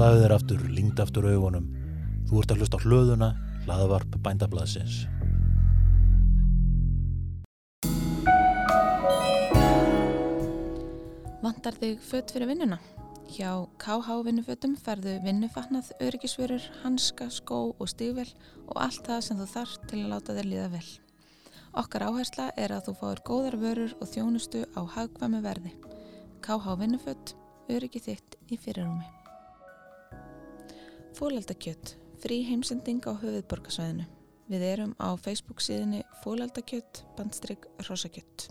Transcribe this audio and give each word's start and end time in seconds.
Slaðu 0.00 0.20
þér 0.22 0.32
aftur, 0.32 0.60
lingd 0.72 1.00
aftur 1.02 1.26
augunum. 1.28 1.64
Þú 2.24 2.38
ert 2.40 2.52
að 2.54 2.62
hlusta 2.62 2.78
á 2.80 2.84
hlöðuna, 2.86 3.26
hlaðvarp 3.66 4.14
bændablaðsins. 4.24 4.94
Vantar 11.44 11.76
þig 11.84 12.00
fött 12.00 12.32
fyrir 12.32 12.48
vinnuna? 12.48 12.80
Hjá 13.28 13.68
KH 13.84 14.16
vinnufötum 14.24 14.78
ferðu 14.80 15.18
vinnufatnað, 15.26 15.92
öryggisvörur, 16.00 16.64
hanska, 16.80 17.28
skó 17.28 17.76
og 17.76 17.92
stígvel 17.92 18.30
og 18.70 18.80
allt 18.80 19.04
það 19.04 19.22
sem 19.28 19.44
þú 19.44 19.50
þarf 19.52 19.78
til 19.84 20.00
að 20.00 20.10
láta 20.14 20.40
þér 20.40 20.52
líða 20.54 20.72
vel. 20.78 20.84
Okkar 21.84 22.08
áhersla 22.08 22.50
er 22.56 22.72
að 22.72 22.88
þú 22.88 22.98
fáir 23.04 23.24
góðar 23.28 23.60
vörur 23.68 23.96
og 24.00 24.14
þjónustu 24.16 24.64
á 24.64 24.80
hagkvæmi 24.96 25.44
verði. 25.44 25.76
KH 26.40 26.80
vinnufött, 26.86 27.36
öryggi 27.68 28.06
þitt 28.08 28.40
í 28.48 28.56
fyrirrúmi. 28.56 29.19
Fólaldakjött, 31.18 31.96
frí 32.22 32.42
heimsending 32.46 33.02
á 33.04 33.12
höfuðborgarsvæðinu. 33.18 34.06
Við 34.50 34.62
erum 34.66 34.92
á 35.02 35.14
Facebook 35.18 35.62
síðinni 35.62 36.04
Fólaldakjött, 36.22 37.04
bandstrygg, 37.18 37.66
rosakjött. 37.88 38.48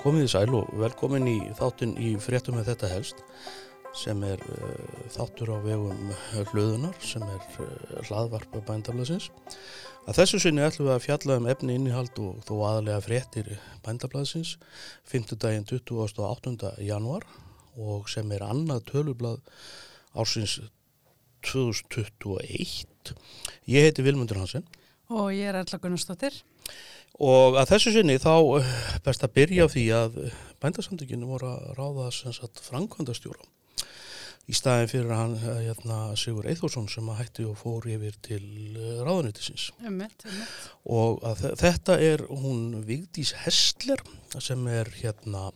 Komið 0.00 0.24
í 0.24 0.30
sæl 0.32 0.48
og 0.56 0.70
velkomin 0.80 1.26
í 1.28 1.38
þáttun 1.58 1.92
í 2.00 2.14
fréttum 2.22 2.56
með 2.56 2.72
þetta 2.72 2.94
helst 2.94 3.20
sem 3.96 4.22
er 4.24 4.40
uh, 4.46 5.06
þáttur 5.10 5.50
á 5.54 5.56
vegum 5.64 6.12
hlöðunar 6.52 6.96
sem 7.02 7.24
er 7.26 7.40
uh, 7.62 8.00
hlaðvarpa 8.06 8.62
bændablasins. 8.68 9.30
Að 10.08 10.16
þessu 10.16 10.38
sinni 10.40 10.62
ætlum 10.64 10.88
við 10.88 10.94
að 10.94 11.02
fjalla 11.04 11.36
um 11.36 11.46
efni 11.52 11.74
innihald 11.76 12.16
og 12.22 12.40
þó 12.46 12.52
aðalega 12.70 13.02
fréttir 13.04 13.50
bændablasins 13.84 14.54
5. 15.10 15.34
daginn 15.36 15.66
28. 15.68 16.70
januar 16.86 17.26
og 17.76 18.08
sem 18.08 18.32
er 18.32 18.44
annað 18.46 18.86
tölublad 18.88 19.52
ársins 20.16 20.56
2021. 21.44 23.12
Ég 23.68 23.86
heiti 23.86 24.04
Vilmundur 24.04 24.40
Hansen. 24.40 24.64
Og 25.12 25.34
ég 25.36 25.52
er 25.52 25.60
Erla 25.60 25.80
Gunnarsdóttir. 25.82 26.40
Og 27.20 27.60
að 27.60 27.74
þessu 27.74 27.92
sinni 27.94 28.16
þá 28.22 28.34
best 29.04 29.24
að 29.26 29.36
byrja 29.36 29.68
á 29.68 29.72
því 29.72 29.86
að 29.96 30.20
bændasamtökinu 30.64 31.28
voru 31.28 31.52
að 31.52 31.72
ráða 31.76 32.10
sagt, 32.16 32.64
framkvæmdastjóra 32.64 33.44
í 34.50 34.56
staðin 34.56 34.90
fyrir 34.90 35.14
hann 35.14 35.36
hérna, 35.38 36.00
Sigur 36.18 36.48
Eithórsson 36.50 36.88
sem 36.90 37.06
að 37.12 37.20
hætti 37.22 37.46
og 37.46 37.58
fór 37.60 37.86
yfir 37.90 38.16
til 38.26 38.42
ráðanýttisins. 39.06 39.70
Ummitt, 39.86 40.26
ummitt. 40.26 40.68
Og 40.90 41.22
þetta 41.60 41.98
er 42.02 42.24
hún 42.28 42.80
Vigdís 42.88 43.32
Hessler 43.44 44.02
sem 44.42 44.66
er 44.70 44.90
hérna 44.98 45.50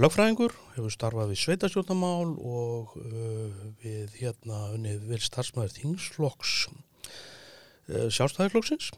lögfræðingur, 0.00 0.54
hefur 0.74 0.90
starfað 0.90 1.30
við 1.30 1.40
sveitastjórnamál 1.44 2.34
og 2.34 2.94
uh, 2.98 3.64
við 3.82 4.16
hérna 4.18 4.68
unnið 4.74 5.04
vil 5.10 5.20
starfsmæður 5.22 5.76
Þingsflokks 5.76 6.54
uh, 6.70 8.08
sjálfstæðarflokksins 8.10 8.90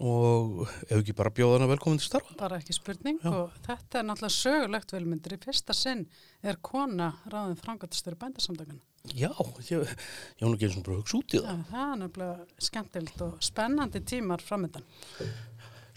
og 0.00 0.62
ef 0.88 0.96
ekki 0.96 1.14
bara 1.16 1.32
bjóða 1.34 1.58
hana 1.58 1.68
velkomin 1.70 2.00
til 2.00 2.08
starfa. 2.08 2.34
Bara 2.40 2.60
ekki 2.60 2.74
spurning 2.76 3.18
Já. 3.20 3.30
og 3.30 3.56
þetta 3.66 4.00
er 4.00 4.06
náttúrulega 4.08 4.36
sögulegt 4.36 4.94
velmyndir. 4.94 5.36
Í 5.36 5.42
fyrsta 5.44 5.76
sinn 5.76 6.06
er 6.42 6.58
kona 6.64 7.12
ráðin 7.30 7.58
frangatistur 7.60 8.16
í 8.16 8.20
bændasamdagana. 8.20 8.80
Já, 9.16 9.30
ég, 9.70 9.84
ég 9.84 10.44
hún 10.44 10.56
ekki 10.56 10.68
eins 10.68 10.78
og 10.80 10.86
bara 10.88 11.00
hugsa 11.00 11.20
út 11.20 11.36
í 11.36 11.40
það. 11.40 11.48
Ja, 11.48 11.68
það 11.70 11.86
er 11.86 12.00
náttúrulega 12.02 12.66
skemmtilegt 12.68 13.24
og 13.26 13.38
spennandi 13.44 14.02
tímar 14.08 14.44
framöndan. 14.44 14.86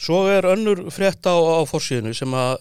Svo 0.04 0.24
er 0.32 0.48
önnur 0.52 0.86
frétt 0.92 1.28
á, 1.28 1.36
á 1.36 1.62
fórsíðinu 1.70 2.16
sem 2.18 2.36
að 2.36 2.58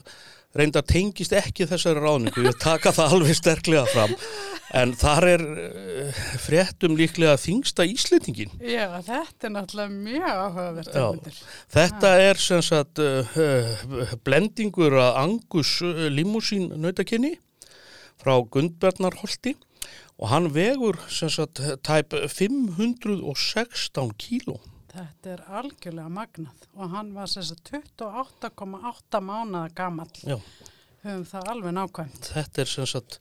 reynda 0.59 0.83
tengist 0.85 1.33
ekki 1.37 1.67
þessari 1.69 2.03
ráðningu, 2.03 2.45
ég 2.47 2.59
taka 2.61 2.93
það 2.95 3.15
alveg 3.17 3.39
sterklega 3.39 3.85
fram, 3.89 4.13
en 4.77 4.93
þar 5.01 5.27
er 5.31 5.45
uh, 5.47 6.21
fréttum 6.43 6.97
líklega 6.99 7.39
þingsta 7.41 7.87
Íslendingin. 7.89 8.53
Já, 8.61 8.87
þetta 9.07 9.49
er 9.49 9.55
náttúrulega 9.57 9.97
mjög 9.97 10.29
áhugavert 10.29 10.93
Já. 10.93 11.07
Þetta 11.77 12.15
er 12.27 12.43
sem 12.43 12.63
sagt 12.65 13.03
uh, 13.03 13.43
blendingur 14.25 14.99
að 15.01 15.21
Angus 15.25 15.79
uh, 15.87 16.07
Limousin 16.13 16.71
nautakinni 16.81 17.37
frá 18.23 18.37
Gundbjarnarholti 18.53 19.57
og 20.23 20.29
hann 20.31 20.53
vegur 20.55 21.01
sem 21.11 21.31
sagt 21.33 21.63
tæp 21.83 22.15
516 22.31 24.13
kíló. 24.21 24.61
Þetta 24.93 25.31
er 25.33 25.43
algjörlega 25.59 26.11
magnað 26.13 26.67
og 26.77 26.91
hann 26.93 27.15
var 27.17 27.27
sem 27.33 27.43
sagt 27.49 27.71
28,8 27.73 29.21
mánuða 29.25 29.71
gamall. 29.75 30.11
Já. 30.27 30.37
Höfum 31.03 31.25
það 31.31 31.49
alveg 31.55 31.73
nákvæmt. 31.79 32.29
Þetta 32.35 32.61
er 32.63 32.71
sem 32.71 32.87
sagt 32.87 33.17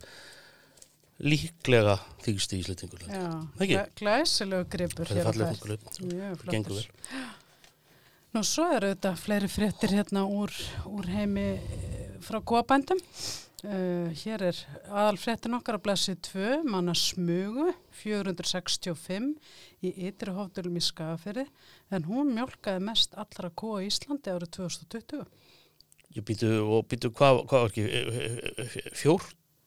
líklega 1.21 1.95
þingsti 2.25 2.59
Íslendingur. 2.61 3.03
Já, 3.07 3.23
Ekki? 3.61 3.75
glæ- 3.75 3.93
glæsilegu 4.01 4.67
gripur 4.73 5.05
Þetta 5.05 5.13
er 5.13 5.21
hér 5.21 5.25
á 5.25 5.31
fallið 5.31 5.47
ferð. 5.47 5.59
fólkuleg, 5.59 5.79
Mjög 6.11 6.45
gengur 6.49 6.73
flottur. 6.73 6.91
vel. 7.11 7.29
Nú 8.33 8.43
svo 8.47 8.65
eru 8.75 8.87
þetta 8.93 9.11
fleiri 9.19 9.47
fréttir 9.51 9.91
hérna 9.91 10.21
úr, 10.25 10.51
úr 10.87 11.05
heimi 11.11 11.47
frá 12.25 12.41
góabændum. 12.41 13.01
Uh, 13.61 14.09
hér 14.23 14.41
er 14.47 14.59
aðal 14.89 15.19
fréttin 15.21 15.53
okkar 15.53 15.77
að 15.77 15.83
blessi 15.85 16.15
tvö, 16.25 16.63
manna 16.65 16.95
smugu, 16.97 17.67
465 17.99 19.35
í 19.85 19.91
ytri 20.07 20.33
hófdölum 20.33 20.79
í 20.79 20.81
Skafiri, 20.81 21.45
en 21.93 22.07
hún 22.09 22.33
mjölkaði 22.33 22.81
mest 22.87 23.13
allra 23.21 23.51
kóa 23.53 23.83
í 23.83 23.91
Íslandi 23.91 24.33
árið 24.33 24.55
2020. 24.57 25.27
Ég 26.17 26.25
býtu 26.25 26.49
og 26.65 26.89
býtu 26.89 27.13
hvað, 27.13 27.43
var 27.51 27.69
ekki, 27.69 27.85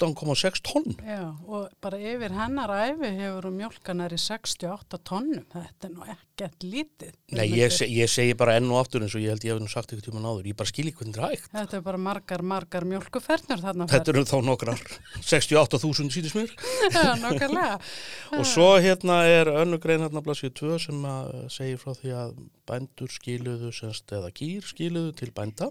14,6 0.03 0.59
tonn? 0.67 0.97
Já, 1.07 1.21
og 1.47 1.69
bara 1.81 1.99
yfir 2.03 2.33
hennar 2.35 2.71
æfi 2.75 3.11
hefur 3.15 3.47
hún 3.47 3.55
mjölkanar 3.61 4.11
í 4.13 4.19
68 4.19 4.99
tonnum. 5.07 5.45
Þetta 5.53 5.87
er 5.87 5.93
nú 5.95 6.03
ekkert 6.11 6.65
lítið. 6.67 7.13
Nei, 7.39 7.45
ég, 7.55 7.71
se- 7.73 7.87
ég 7.87 8.11
segi 8.11 8.35
bara 8.35 8.57
enn 8.59 8.67
og 8.75 8.81
aftur 8.83 9.05
eins 9.07 9.15
og 9.15 9.23
ég 9.23 9.31
held 9.31 9.47
ég 9.47 9.55
hef 9.55 9.63
nú 9.63 9.71
sagt 9.71 9.95
ykkur 9.95 10.09
tíma 10.09 10.23
náður, 10.25 10.49
ég 10.51 10.57
bara 10.59 10.67
skil 10.73 10.89
ekki 10.91 10.99
hvernig 10.99 11.15
það 11.21 11.29
er 11.29 11.37
hægt. 11.37 11.47
Þetta 11.55 11.79
er 11.79 11.85
bara 11.87 12.03
margar, 12.09 12.43
margar 12.43 12.89
mjölkufernur 12.91 13.63
þarna. 13.63 13.87
Þetta 13.95 14.13
eru 14.17 14.25
þá 14.33 14.37
nokkrar 14.51 14.83
68.000 15.31 16.11
sínist 16.19 16.39
mér. 16.41 16.53
Já, 16.91 17.15
nokkarlega. 17.23 17.79
Og 18.41 18.45
svo 18.51 18.69
hérna 18.83 19.21
er 19.31 19.53
önnu 19.63 19.79
grein 19.79 20.03
hérna 20.03 20.25
blassið 20.27 20.57
2 20.59 20.79
sem 20.89 21.07
að 21.07 21.33
segir 21.55 21.79
frá 21.79 21.95
því 22.03 22.17
að 22.19 22.35
bændur 22.67 23.15
skiluðu 23.15 23.71
semst 23.79 24.11
eða 24.19 24.35
kýr 24.35 24.67
skiluðu 24.67 25.15
til 25.23 25.31
bænda 25.37 25.71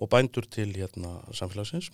og 0.00 0.08
bændur 0.10 0.46
til 0.50 0.70
hérna 0.74 1.20
samfélagsins 1.36 1.90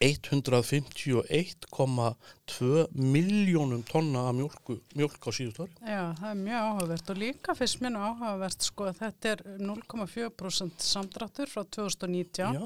151,2 0.00 2.86
miljónum 2.92 3.82
tonna 3.88 4.32
mjölku, 4.36 4.76
mjölk 4.98 5.22
á 5.26 5.30
síðust 5.34 5.60
ári. 5.62 5.72
Já, 5.80 6.02
það 6.18 6.30
er 6.30 6.36
mjög 6.40 6.60
áhugavert 6.66 7.10
og 7.12 7.16
líka 7.22 7.50
fyrst 7.58 7.78
minn 7.84 7.96
áhugavert 7.96 8.60
sko 8.68 8.82
að 8.90 8.98
þetta 9.02 9.24
er 9.32 9.38
0,4% 9.62 10.76
samdráttur 10.88 11.48
frá 11.52 11.62
2019 11.78 12.56
Já, 12.56 12.62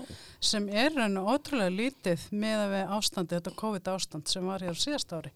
sem 0.52 0.64
er 0.68 0.90
raun 0.96 1.20
og 1.22 1.26
ótrúlega 1.36 1.72
lítið 1.74 2.20
með 2.32 2.56
að 2.64 2.70
við 2.76 2.84
ástandi, 2.98 3.36
þetta 3.38 3.60
COVID 3.64 3.84
ástand 3.94 4.24
sem 4.30 4.44
var 4.50 4.60
hér 4.66 4.76
síðast 4.78 5.10
ári. 5.16 5.30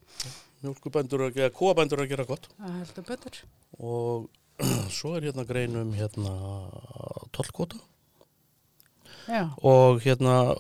mjölkubændur 0.65 1.21
að 1.27 1.35
gera, 1.37 1.53
kóabændur 1.53 2.01
að 2.01 2.11
gera 2.15 2.25
gott. 2.29 2.45
Það 2.57 2.79
heldur 2.81 3.05
betur. 3.11 3.35
Og 3.79 4.17
svo 4.97 5.09
er 5.17 5.23
hérna 5.29 5.45
grein 5.49 5.75
um 5.77 5.91
hérna 5.97 6.33
tollkvota 7.35 7.77
Já, 9.25 9.49
og 9.65 10.03
hérna 10.05 10.53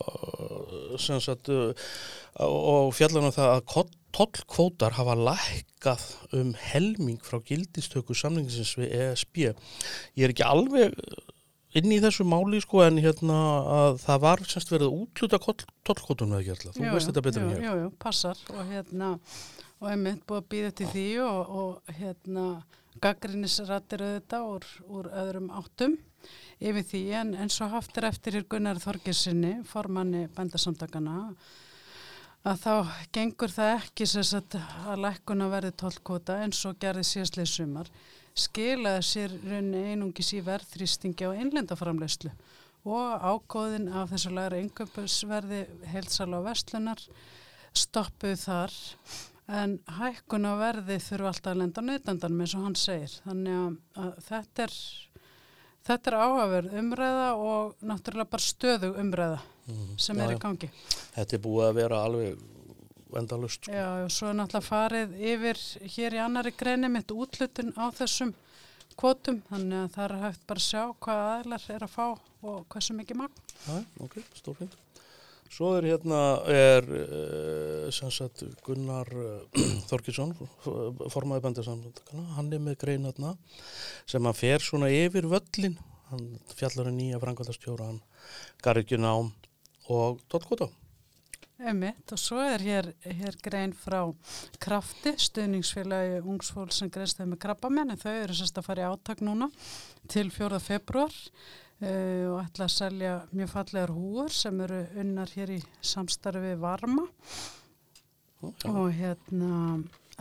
sagt 1.00 1.50
uh, 1.52 1.72
og 2.44 2.94
fjallan 2.96 3.28
um 3.28 3.34
það 3.34 3.52
að 3.56 3.92
tollkvótar 4.14 4.96
hafa 4.98 5.14
lækkað 5.18 6.04
um 6.38 6.54
helming 6.70 7.20
frá 7.24 7.40
gildistöku 7.46 8.16
samlinginsins 8.16 8.74
við 8.78 8.94
ESB. 9.00 9.40
Ég 10.14 10.26
er 10.26 10.34
ekki 10.34 10.46
alveg 10.46 10.94
inn 11.74 11.90
í 11.90 11.98
þessu 12.02 12.26
máli 12.28 12.60
sko 12.62 12.84
en 12.84 13.00
hérna 13.02 13.38
að 13.80 13.98
það 14.04 14.22
var 14.22 14.44
semst 14.46 14.70
verið 14.70 14.94
útluta 14.94 15.40
með 16.30 16.44
ekki 16.44 16.54
alltaf. 16.54 16.76
Þú 16.76 16.86
jú, 16.86 16.94
veist 16.94 17.10
þetta 17.10 17.24
betur 17.26 17.42
jú, 17.42 17.48
en 17.48 17.56
ég. 17.56 17.66
Jú, 17.66 17.74
jú, 17.82 17.90
passar 18.04 18.44
og 18.54 18.62
hérna 18.70 19.10
og 19.80 19.90
einmitt 19.90 20.22
búið 20.28 20.40
að 20.40 20.48
býða 20.54 20.72
til 20.78 20.90
því 20.92 21.08
og, 21.26 21.54
og 21.60 21.94
hérna 21.98 22.46
gaggrinnisrættir 23.02 24.04
auðvitað 24.06 24.50
úr, 24.52 24.68
úr 24.86 25.08
öðrum 25.24 25.50
áttum 25.58 25.96
yfir 26.60 26.86
því. 26.90 27.02
En 27.20 27.34
eins 27.44 27.60
og 27.64 27.74
haft 27.74 27.98
er 27.98 28.08
eftir 28.10 28.38
hér 28.38 28.48
Gunnar 28.50 28.80
Þorgersinni, 28.82 29.60
formanni 29.68 30.26
bændasamtakana 30.34 31.34
að 32.44 32.58
þá 32.60 32.72
gengur 33.16 33.52
það 33.52 33.70
ekki 33.78 34.06
sagt 34.10 34.56
að 34.58 35.00
lækkuna 35.00 35.48
verði 35.48 35.72
tólkvota 35.80 36.42
eins 36.44 36.60
og 36.68 36.76
gerði 36.80 37.06
síðastlið 37.08 37.48
sumar. 37.48 37.88
Skilaði 38.34 39.04
sér 39.06 39.36
raunni 39.46 39.84
einungis 39.92 40.32
í 40.36 40.42
verðþrýstingi 40.44 41.30
á 41.30 41.38
innlendaframleyslu 41.38 42.32
og 42.84 43.22
ágóðin 43.24 43.88
af 43.96 44.10
þessu 44.12 44.34
læra 44.34 44.58
yngöpusverði 44.60 45.62
heilsala 45.88 46.42
og 46.42 46.50
vestlunar 46.50 47.00
stoppuð 47.72 48.36
þar. 48.42 48.76
En 49.44 49.78
hækkun 49.98 50.48
á 50.48 50.52
verði 50.60 50.98
þurfa 51.04 51.30
alltaf 51.30 51.52
að 51.52 51.60
lenda 51.62 51.84
á 51.84 51.88
neytandanum 51.88 52.44
eins 52.44 52.54
og 52.58 52.66
hann 52.66 52.78
segir. 52.80 53.16
Þannig 53.24 53.56
að, 53.60 53.74
að 54.04 54.12
þetta 54.28 54.66
er, 54.66 54.76
þetta 55.86 56.10
er 56.12 56.16
áhaverð 56.24 56.74
umræða 56.80 57.26
og 57.36 57.74
náttúrulega 57.82 58.30
bara 58.30 58.42
stöðu 58.42 58.94
umræða 59.00 59.40
Mhm. 59.66 59.96
sem 59.98 60.16
Já, 60.18 60.22
er 60.24 60.30
já. 60.30 60.36
í 60.36 60.40
gangi. 60.40 60.70
Þetta 61.16 61.32
er 61.34 61.38
búið 61.40 61.68
að 61.70 61.74
vera 61.74 61.96
alveg 62.04 62.38
endalust. 63.16 63.62
Sko. 63.64 63.72
Já, 63.72 64.04
og 64.04 64.10
svo 64.10 64.28
er 64.28 64.34
náttúrulega 64.34 64.68
farið 64.68 65.14
yfir 65.32 65.60
hér 65.94 66.12
í 66.18 66.20
annari 66.24 66.50
greini 66.52 66.90
mitt 66.90 67.08
útlutun 67.08 67.72
á 67.78 67.88
þessum 67.94 68.34
kvotum, 68.96 69.42
þannig 69.50 69.84
að 69.88 69.92
það 69.94 70.04
er 70.04 70.16
hægt 70.24 70.46
bara 70.46 70.60
að 70.60 70.68
sjá 70.68 70.82
hvað 71.00 71.22
aðlar 71.44 71.70
er 71.70 71.80
að 71.80 71.94
fá 71.94 72.18
og 72.42 72.66
hversu 72.68 72.94
mikið 72.94 73.16
magn. 73.16 73.32
Já, 73.66 73.84
ok, 74.04 74.14
stórfint. 74.34 74.76
Svo 75.52 75.74
er 75.76 75.86
hérna, 75.86 76.20
er 76.50 76.86
sem 77.94 78.10
sagt 78.10 78.42
Gunnar 78.64 79.10
uh, 79.14 79.80
Þorkilsson, 79.90 80.34
formaði 81.12 81.44
bændarsamtökana, 81.44 82.24
hann 82.38 82.52
er 82.52 82.62
með 82.62 82.78
grein 82.84 83.08
hérna 83.08 83.34
sem 84.06 84.24
hann 84.24 84.38
fer 84.38 84.64
svona 84.64 84.90
yfir 84.92 85.28
völlin, 85.30 85.76
hann 86.10 86.30
fjallar 86.56 86.90
um 86.90 86.96
nýja 86.98 87.20
frangvaldastjóra, 87.22 87.92
hann 87.92 88.00
garrigjun 88.64 89.06
ám 89.08 89.30
og 89.92 90.24
Dottkota. 90.32 90.70
Einmitt, 91.54 92.10
og 92.10 92.18
svo 92.18 92.40
er 92.42 92.62
hér, 92.64 92.88
hér 93.06 93.36
grein 93.44 93.72
frá 93.78 94.00
krafti, 94.58 95.12
stuðningsfélagi 95.22 96.18
ungsfól 96.26 96.66
sem 96.74 96.90
greinst 96.90 97.20
þau 97.20 97.28
með 97.30 97.44
krabbamenn 97.44 97.94
en 97.94 98.00
þau 98.00 98.10
eru 98.10 98.34
sérst 98.34 98.58
að 98.58 98.66
fara 98.66 98.82
í 98.82 98.88
átak 98.90 99.22
núna 99.22 99.46
til 100.10 100.32
4. 100.34 100.58
februar 100.58 101.14
uh, 101.84 102.24
og 102.32 102.38
ætla 102.44 102.68
að 102.68 102.74
selja 102.74 103.16
mjög 103.32 103.52
fallegar 103.52 103.92
húur 103.94 104.32
sem 104.34 104.64
eru 104.66 104.80
unnar 105.02 105.34
hér 105.36 105.54
í 105.56 105.60
samstarfi 105.84 106.54
Varma 106.60 107.06
og 108.44 108.88
hérna 108.92 109.52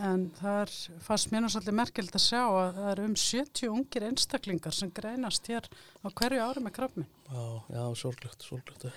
en 0.02 0.24
það 0.38 0.60
er, 0.64 0.72
fannst 1.04 1.30
mér 1.32 1.46
svolítið 1.52 1.76
merkjöld 1.78 2.16
að 2.16 2.24
sjá 2.24 2.40
að 2.42 2.78
það 2.78 2.88
eru 2.92 3.04
um 3.08 3.14
70 3.24 3.74
ungir 3.74 4.06
einstaklingar 4.08 4.74
sem 4.74 4.90
greinast 4.94 5.50
hér 5.50 5.68
á 6.02 6.06
hverju 6.10 6.42
ári 6.42 6.64
með 6.64 6.76
krabbmenn. 6.78 7.10
Já, 7.28 7.44
já, 7.76 7.84
sorglegt, 8.00 8.46
sorglegt. 8.48 8.88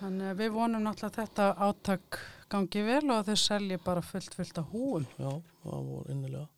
Þannig 0.00 0.32
að 0.32 0.40
við 0.42 0.56
vonum 0.56 0.82
náttúrulega 0.82 1.12
að 1.12 1.20
þetta 1.20 1.46
átak 1.68 2.18
gangi 2.50 2.82
vel 2.86 3.04
og 3.04 3.16
að 3.20 3.30
þau 3.30 3.42
selji 3.44 3.78
bara 3.84 4.02
fullt 4.04 4.34
fullt 4.36 4.60
af 4.60 4.74
húum. 4.74 5.06
Já, 5.18 5.30
það 5.62 5.88
voru 5.92 6.16
innilega. 6.16 6.48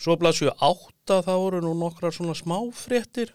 Svo 0.00 0.16
blasju 0.16 0.48
átta, 0.64 1.18
það 1.26 1.42
voru 1.42 1.58
nú 1.60 1.74
nokkrar 1.76 2.14
svona 2.16 2.32
smáfréttir. 2.38 3.34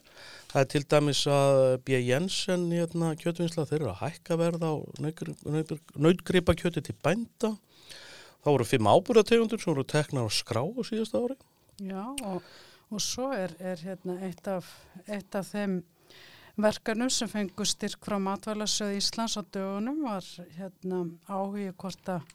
Það 0.50 0.62
er 0.62 0.70
til 0.72 0.84
dæmis 0.90 1.20
að 1.30 1.58
B. 1.86 2.00
Jensen, 2.02 2.64
hérna, 2.74 3.12
kjötvinnsla, 3.22 3.68
þeir 3.70 3.84
eru 3.84 3.92
að 3.92 4.00
hækka 4.00 4.38
verða 4.40 4.72
á 4.74 4.76
nautgripa 6.02 6.56
kjöti 6.58 6.82
til 6.88 6.96
bænda. 7.06 7.52
Það 8.42 8.56
voru 8.56 8.68
fimm 8.70 8.90
ábúrategundur 8.90 9.62
sem 9.62 9.76
voru 9.76 9.86
teknar 9.86 10.26
á 10.26 10.30
skrá 10.34 10.64
á 10.66 10.82
síðasta 10.88 11.22
ári. 11.22 11.38
Já, 11.86 12.02
og, 12.26 12.42
og 12.90 13.04
svo 13.04 13.30
er, 13.36 13.54
er 13.60 13.84
hérna 13.86 14.16
eitt 14.26 14.50
af, 14.50 14.72
eitt 15.06 15.38
af 15.38 15.52
þeim 15.52 15.84
verkanum 16.58 17.12
sem 17.14 17.30
fengur 17.30 17.70
styrk 17.70 18.02
frá 18.08 18.18
Matvælasöð 18.22 18.96
Íslands 18.98 19.38
á 19.38 19.44
dögunum 19.46 20.02
var 20.08 20.26
hérna 20.58 21.04
áhugi 21.30 21.70
hvort 21.78 22.14
að 22.16 22.26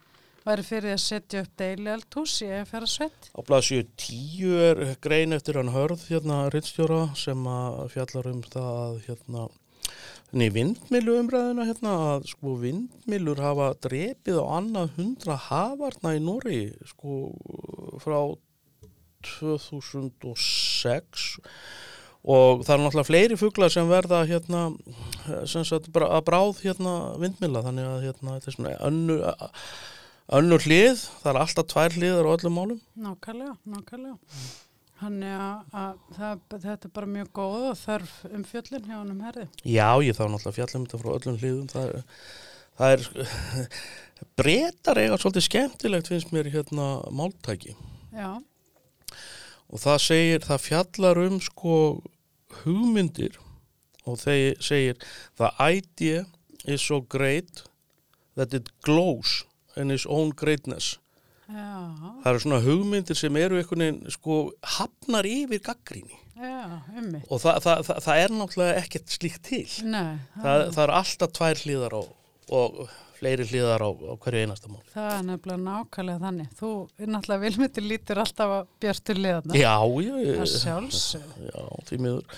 væri 0.46 0.64
fyrir 0.66 0.96
að 0.96 1.02
setja 1.04 1.44
upp 1.44 1.52
deilieldhús 1.60 2.36
í 2.44 2.50
EFR-sveit. 2.60 3.30
Á 3.36 3.40
blasju 3.46 3.80
tíu 4.00 4.50
er 4.70 4.76
grein 5.04 5.36
eftir 5.36 5.60
hann 5.60 5.74
hörð, 5.74 6.00
hérna, 6.10 6.36
rittstjóra 6.54 7.02
sem 7.18 7.40
að 7.50 7.82
fjallar 7.94 8.30
um 8.32 8.44
það 8.48 8.70
að, 8.84 8.94
hérna, 9.08 9.48
Nei, 10.30 10.46
vindmilu 10.54 11.16
umræðina 11.18 11.64
hérna 11.66 11.92
að 12.12 12.28
sko 12.30 12.52
vindmilur 12.60 13.40
hafa 13.42 13.72
drepið 13.82 14.36
á 14.38 14.46
annað 14.60 14.92
hundra 14.94 15.34
hafarna 15.48 16.12
í 16.14 16.20
Nóri 16.22 16.60
sko 16.86 17.34
frá 17.98 18.30
2006 19.26 21.34
og 22.20 22.60
það 22.62 22.74
er 22.74 22.82
náttúrulega 22.84 23.08
fleiri 23.08 23.36
fuglar 23.40 23.72
sem 23.74 23.90
verða 23.90 24.20
hérna 24.28 24.60
sem 25.50 25.64
sagt 25.66 25.90
að 25.96 26.22
bráð 26.28 26.60
hérna 26.62 26.94
vindmila 27.18 27.64
þannig 27.66 27.90
að 27.90 28.04
hérna 28.06 28.36
þetta 28.36 28.50
er 28.52 28.54
svona 28.54 28.76
önnur, 28.86 29.18
önnur 30.38 30.66
hlið, 30.66 31.06
það 31.22 31.30
er 31.32 31.38
alltaf 31.44 31.70
tvær 31.70 31.96
hliðar 31.96 32.28
á 32.28 32.34
öllum 32.36 32.58
málum. 32.58 32.82
Nákvæmlega, 33.00 33.54
nákvæmlega. 33.74 34.42
Þannig 35.00 35.32
að, 35.40 35.78
að 35.80 36.04
það, 36.18 36.44
þetta 36.66 36.86
er 36.86 36.94
bara 36.98 37.14
mjög 37.14 37.32
góð 37.38 37.62
og 37.70 37.80
þörf 37.80 38.14
um 38.28 38.44
fjöllin 38.44 38.84
hjá 38.84 38.96
honum 38.98 39.24
herði. 39.24 39.46
Já, 39.64 39.88
ég 40.04 40.18
þá 40.18 40.24
náttúrulega 40.26 40.56
fjallum 40.58 40.84
þetta 40.84 41.00
frá 41.00 41.10
öllum 41.14 41.40
hliðum 41.40 41.70
það 41.72 41.88
er, 41.88 42.18
það 42.80 42.96
er 42.96 43.06
breytar 44.40 45.00
eiga 45.00 45.18
svolítið 45.20 45.46
skemmtilegt 45.46 46.10
finnst 46.10 46.32
mér 46.34 46.50
hérna 46.52 46.88
máltæki 47.14 47.74
Já, 48.12 48.40
og 49.70 49.82
það 49.82 49.98
segir, 50.04 50.44
það 50.44 50.64
fjallar 50.66 51.22
um 51.26 51.38
sko 51.44 51.76
hugmyndir 52.62 53.38
og 54.08 54.18
þeir 54.20 54.60
segir 54.64 55.00
the 55.40 55.50
idea 55.60 56.24
is 56.64 56.82
so 56.82 57.00
great 57.00 57.64
that 58.36 58.54
it 58.56 58.68
glows 58.84 59.44
in 59.76 59.94
its 59.94 60.06
own 60.06 60.32
greatness. 60.36 60.96
Já, 61.50 61.70
það 62.22 62.30
eru 62.30 62.42
svona 62.44 62.62
hugmyndir 62.62 63.18
sem 63.18 63.36
eru 63.40 63.58
einhvern 63.58 63.82
veginn 63.82 64.14
sko 64.14 64.40
hafnar 64.76 65.26
yfir 65.26 65.58
gaggríni 65.66 66.14
já, 66.38 66.78
og 67.26 67.40
það, 67.42 67.56
það, 67.64 67.80
það, 67.88 68.02
það 68.04 68.20
er 68.22 68.34
náttúrulega 68.36 68.76
ekkert 68.84 69.14
slíkt 69.16 69.42
til. 69.48 69.64
Nei, 69.90 70.20
það, 70.36 70.62
það 70.76 70.82
eru 70.84 70.96
alltaf 71.00 71.32
tvær 71.40 71.62
hlýðar 71.64 71.96
á, 71.98 72.02
og 72.60 72.78
fleiri 73.20 73.44
hlýðar 73.50 73.84
á, 73.84 73.88
á 73.92 74.14
hverju 74.24 74.40
einasta 74.46 74.66
mál 74.72 74.80
það 74.94 75.08
er 75.12 75.22
nefnilega 75.28 75.60
nákvæmlega 75.66 76.22
þannig. 76.24 76.48
Þú 76.58 76.70
er 76.96 77.08
náttúrulega 77.14 77.44
vilmyndir 77.44 77.84
lítur 77.86 78.22
alltaf 78.24 78.48
að 78.56 78.62
björstu 78.82 79.12
liðana. 79.18 79.52
Já, 79.60 79.74
já, 80.00 80.14
Það 80.20 80.40
já, 80.40 80.44
sjálfsög. 80.56 81.26
já, 81.50 81.60
því 81.90 81.96
miður 82.06 82.24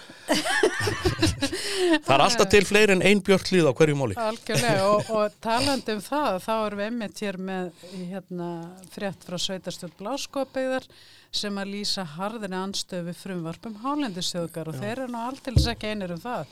Það 2.02 2.12
er 2.16 2.22
alltaf 2.24 2.50
til 2.52 2.62
fleiri 2.66 2.94
en 2.96 3.04
ein 3.06 3.22
björk 3.24 3.48
hlýð 3.50 3.68
á 3.70 3.72
hverju 3.78 3.96
máli 3.98 4.16
Algjörlega 4.20 4.84
og, 4.92 5.10
og 5.16 5.36
talandi 5.44 5.96
um 5.96 6.02
það, 6.04 6.38
þá 6.44 6.52
erum 6.54 6.82
við 6.82 6.88
einmitt 6.90 7.22
hér 7.24 7.38
með 7.50 7.70
hérna, 8.10 8.48
frétt 8.94 9.26
frá 9.26 9.38
Sveitarstjórn 9.40 9.96
Bláskopegðar 9.98 10.86
sem 11.32 11.58
að 11.62 11.72
lýsa 11.76 12.04
harðinni 12.18 12.58
anstöðu 12.58 13.08
við 13.08 13.20
frumvarpum 13.22 13.78
hálendisþjóðgar 13.82 14.70
og 14.72 14.80
þeir 14.80 14.96
eru 14.98 15.10
nú 15.14 15.22
alltils 15.24 15.68
ekki 15.72 15.92
einir 15.94 16.12
um 16.12 16.20
það. 16.20 16.50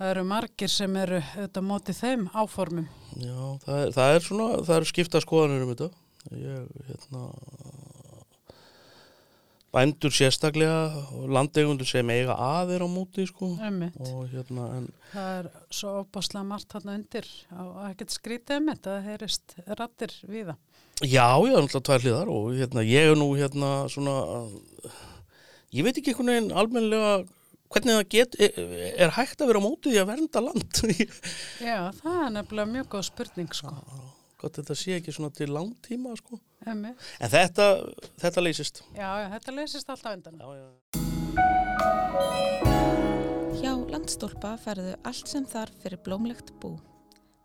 Það 0.00 0.10
eru 0.14 0.24
margir 0.28 0.72
sem 0.72 0.98
eru 1.00 1.20
auðvitað 1.20 1.68
mótið 1.70 2.00
þeim 2.02 2.26
áformum. 2.36 2.88
Já, 3.18 3.40
það 3.64 3.80
er, 3.80 3.92
það 3.96 4.14
er 4.14 4.26
svona, 4.26 4.48
það 4.66 4.76
eru 4.76 4.90
skipta 4.90 5.22
skoðanir 5.24 5.66
um 5.66 5.72
þetta. 5.74 5.90
Ég, 6.36 6.66
hérna 6.90 7.24
Bændur 9.70 10.10
sérstaklega 10.10 11.04
og 11.14 11.28
landegundur 11.30 11.86
sem 11.86 12.08
eiga 12.10 12.34
aðeir 12.34 12.82
á 12.82 12.88
móti 12.90 13.22
sko. 13.28 13.52
Og 13.54 14.24
hérna 14.32 14.64
en 14.80 14.88
Það 15.12 15.28
er 15.36 15.48
svo 15.78 15.92
opaslega 16.00 16.42
margt 16.48 16.74
þarna 16.74 16.96
undir. 16.98 17.28
Og 17.54 17.76
ekkert 17.86 18.14
skrítið 18.16 18.58
um 18.58 18.72
þetta, 18.72 18.96
það 18.96 19.06
heyrist 19.06 19.54
rattir 19.78 20.16
við 20.26 20.50
það. 20.50 20.58
Já, 21.06 21.28
er 21.30 21.62
náttúrulega 21.62 21.84
tvær 21.86 22.02
hliðar 22.04 22.32
og 22.34 22.48
hérna, 22.58 22.84
ég 22.84 23.12
er 23.12 23.16
nú 23.16 23.28
hérna 23.38 23.70
svona, 23.88 24.16
ég 25.72 25.86
veit 25.86 25.94
ekki 25.96 26.12
einhvern 26.12 26.32
veginn 26.34 26.50
almennilega 26.50 27.14
hvernig 27.70 27.96
það 27.96 28.08
get, 28.14 28.36
er, 28.42 28.50
er 29.06 29.14
hægt 29.16 29.42
að 29.42 29.50
vera 29.52 29.62
á 29.62 29.66
móti 29.66 29.92
því 29.92 30.00
að 30.02 30.10
vernda 30.10 30.40
land. 30.44 30.72
Já, 31.70 31.78
það 32.00 32.18
er 32.24 32.32
nefnilega 32.36 32.72
mjög 32.74 32.86
góð 32.94 33.04
spurning 33.10 33.52
sko. 33.56 33.74
Gott 34.40 34.56
þetta 34.56 34.74
sé 34.78 34.96
ekki 34.96 35.12
svona 35.12 35.30
til 35.36 35.50
langtíma, 35.52 36.14
sko. 36.16 36.38
Emmi. 36.68 36.94
En 37.20 37.28
þetta, 37.32 37.66
þetta 38.22 38.40
leysist. 38.44 38.80
Já, 38.96 39.08
já, 39.20 39.26
þetta 39.34 39.52
leysist 39.56 39.92
alltaf 39.92 40.16
undan. 40.16 40.36
Já, 40.40 40.48
já. 40.56 40.68
Hjá 43.60 43.72
landstólpa 43.92 44.54
færðu 44.62 44.94
allt 45.04 45.28
sem 45.28 45.44
þarf 45.48 45.76
fyrir 45.82 46.00
blómlegt 46.06 46.54
bú. 46.62 46.70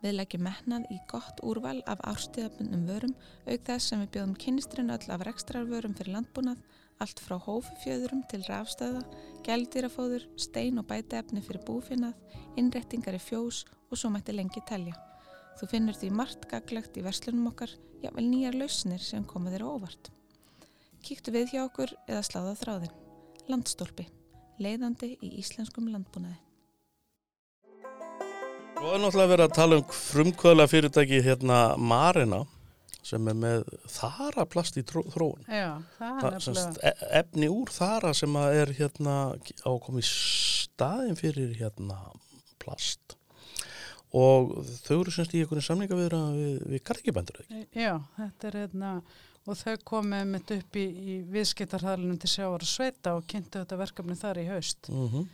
Við 0.06 0.14
leggjum 0.20 0.46
metnað 0.46 0.88
í 0.94 0.98
gott 1.12 1.40
úrval 1.44 1.80
af 1.92 2.00
árstíðabundnum 2.08 2.84
vörum 2.88 3.16
auk 3.50 3.62
þess 3.68 3.90
sem 3.90 4.00
við 4.04 4.12
bjóðum 4.16 4.36
kynstrinn 4.40 4.94
öll 4.96 5.08
af 5.12 5.24
rekstrarvörum 5.28 5.96
fyrir 5.98 6.14
landbúnað, 6.16 6.60
allt 7.04 7.22
frá 7.22 7.36
hófufjöðurum 7.42 8.24
til 8.32 8.42
rafstöða, 8.48 9.04
gældýrafóður, 9.46 10.28
stein 10.40 10.82
og 10.82 10.88
bætaefni 10.90 11.44
fyrir 11.46 11.64
búfinnað, 11.68 12.16
innrettingar 12.60 13.18
í 13.18 13.22
fjós 13.22 13.64
og 13.92 14.00
svo 14.00 14.12
mætti 14.14 14.36
lengi 14.36 14.64
telja. 14.68 14.98
Þú 15.60 15.72
finnur 15.72 15.98
því 16.00 16.12
margt 16.16 16.50
gaglegt 16.52 16.98
í 17.00 17.06
verslunum 17.06 17.52
okkar, 17.52 17.72
jável 18.04 18.28
nýjar 18.28 18.58
lausnir 18.60 19.04
sem 19.04 19.24
koma 19.28 19.54
þér 19.54 19.68
óvart. 19.70 20.12
Kíktu 21.06 21.36
við 21.36 21.56
hjá 21.56 21.64
okkur 21.68 21.96
eða 22.08 22.26
sláða 22.26 22.60
þráðin. 22.60 23.02
Landstólpi 23.52 24.10
leiðandi 24.62 25.16
í 25.24 25.36
íslenskum 25.42 25.90
landbúnaði. 25.92 26.38
Svo 28.76 28.92
er 28.94 29.02
náttúrulega 29.02 29.32
verið 29.32 29.46
að 29.48 29.56
tala 29.56 29.78
um 29.80 29.86
frumkvöðla 29.98 30.68
fyrirtæki 30.70 31.22
hérna 31.26 31.60
Marina 31.80 32.44
sem 33.06 33.28
er 33.30 33.38
með 33.38 33.68
þaraplast 33.94 34.80
í 34.82 34.84
þróun. 34.88 35.44
Já, 35.46 35.78
það 36.00 36.40
Það, 36.46 36.80
e- 36.90 36.96
efni 37.22 37.50
úr 37.54 37.74
þara 37.74 38.14
sem 38.18 38.40
er 38.42 38.74
hérna 38.80 39.18
á 39.36 39.70
að 39.70 39.84
koma 39.86 40.02
í 40.02 40.08
staðin 40.10 41.20
fyrir 41.20 41.54
hérna 41.60 42.00
plast 42.62 43.18
og 44.16 44.56
þau 44.86 44.98
eru 45.02 45.14
semst 45.14 45.34
í 45.36 45.44
einhvern 45.44 45.64
samninga 45.64 45.98
við, 46.00 46.14
við, 46.40 46.60
við 46.72 46.84
garðikibændur 46.88 47.42
Já, 47.76 47.94
þetta 48.18 48.50
er 48.50 48.60
hérna 48.64 48.92
og 49.46 49.60
þau 49.60 49.76
komið 49.86 50.30
mitt 50.32 50.54
upp 50.56 50.78
í, 50.80 50.86
í 50.86 51.16
viðskiptarhæðlunum 51.34 52.18
til 52.22 52.32
sjávar 52.32 52.64
og 52.66 52.70
sveita 52.70 53.14
og 53.18 53.28
kynntu 53.30 53.62
þetta 53.62 53.78
verkefni 53.78 54.18
þar 54.18 54.42
í 54.42 54.48
haust. 54.50 54.90
mm 54.90 55.10
-hmm. 55.12 55.28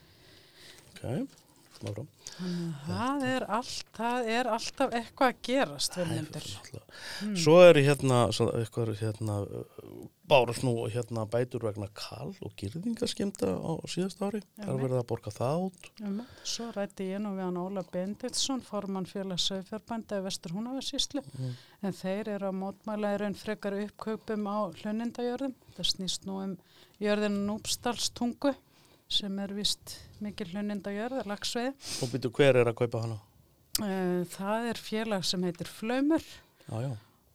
Ok, 0.92 1.38
smáfram 1.82 2.08
Það 2.88 3.26
er, 3.28 3.46
allt, 3.60 3.84
það 3.98 4.30
er 4.38 4.50
alltaf 4.56 4.96
eitthvað 4.98 5.34
að 5.34 5.42
gerast, 5.50 5.98
er 5.98 6.50
Mm. 7.22 7.36
Svo 7.40 7.54
er 7.64 7.78
hérna, 7.82 8.18
svo, 8.36 8.50
eitthvað, 8.58 8.96
hérna 9.00 9.36
bárust 10.32 10.64
nú 10.64 10.74
hérna 10.92 11.26
bætur 11.30 11.64
vegna 11.66 11.88
kall 11.98 12.32
og 12.46 12.54
girðingaskemta 12.60 13.52
á 13.52 13.72
síðast 13.92 14.22
ári. 14.24 14.42
Það 14.58 14.72
er 14.74 14.80
verið 14.82 14.98
að 15.02 15.08
borga 15.10 15.34
það 15.36 15.64
út. 15.66 15.90
Um, 16.04 16.22
svo 16.48 16.70
rætti 16.76 17.10
ég 17.12 17.22
nú 17.24 17.34
við 17.36 17.46
hann 17.48 17.60
Óla 17.62 17.84
Benditsson, 17.92 18.64
formann 18.64 19.10
félags 19.10 19.50
sögfjörbænda 19.52 20.22
í 20.22 20.26
Vestur 20.28 20.56
Húnavarsíslu, 20.56 21.24
Mm. 21.38 21.54
en 21.84 21.94
þeir 21.94 22.28
eru 22.36 22.50
að 22.52 22.60
mótmæla 22.62 23.14
er 23.16 23.26
einn 23.28 23.36
frekar 23.36 23.76
uppkaupum 23.82 24.48
á 24.48 24.58
hlunindajörðum. 24.82 25.56
Það 25.76 25.92
snýst 25.92 26.26
nú 26.26 26.44
um 26.44 26.58
jörðinu 27.02 27.46
Núpsdalstungu 27.50 28.56
sem 29.12 29.40
er 29.44 29.54
vist 29.56 29.98
mikil 30.24 30.50
hlunindajörð, 30.54 31.26
lagsveið. 31.30 31.92
Og 32.04 32.12
byrju 32.14 32.34
hver 32.38 32.62
er 32.62 32.72
að 32.72 32.78
kaupa 32.82 33.04
hana? 33.06 33.20
Uh, 33.82 34.22
það 34.32 34.68
er 34.72 34.82
félag 34.84 35.24
sem 35.28 35.44
heitir 35.48 35.70
Flaumur 35.72 36.26
já. 36.68 36.90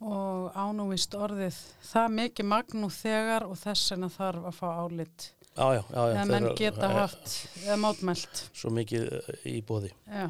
og 0.05 0.53
ánúvist 0.53 1.17
orðið 1.17 1.57
það 1.89 2.11
mikið 2.19 2.49
magn 2.51 2.83
nú 2.83 2.91
þegar 2.93 3.47
og 3.49 3.57
þess 3.57 3.95
vegna 3.95 4.11
þarf 4.13 4.51
að 4.51 4.59
fá 4.59 4.67
álit 4.85 5.31
Já, 5.57 5.73
já, 5.73 5.83
já. 5.89 5.97
já 5.97 6.11
eða 6.13 6.25
menn 6.29 6.51
geta 6.59 6.85
eh, 6.85 6.97
haft 6.99 7.31
eða 7.63 7.77
mótmælt. 7.81 8.43
Svo 8.53 8.73
mikið 8.77 9.07
eh, 9.09 9.47
í 9.49 9.63
bóði. 9.65 9.93
Já. 10.05 10.29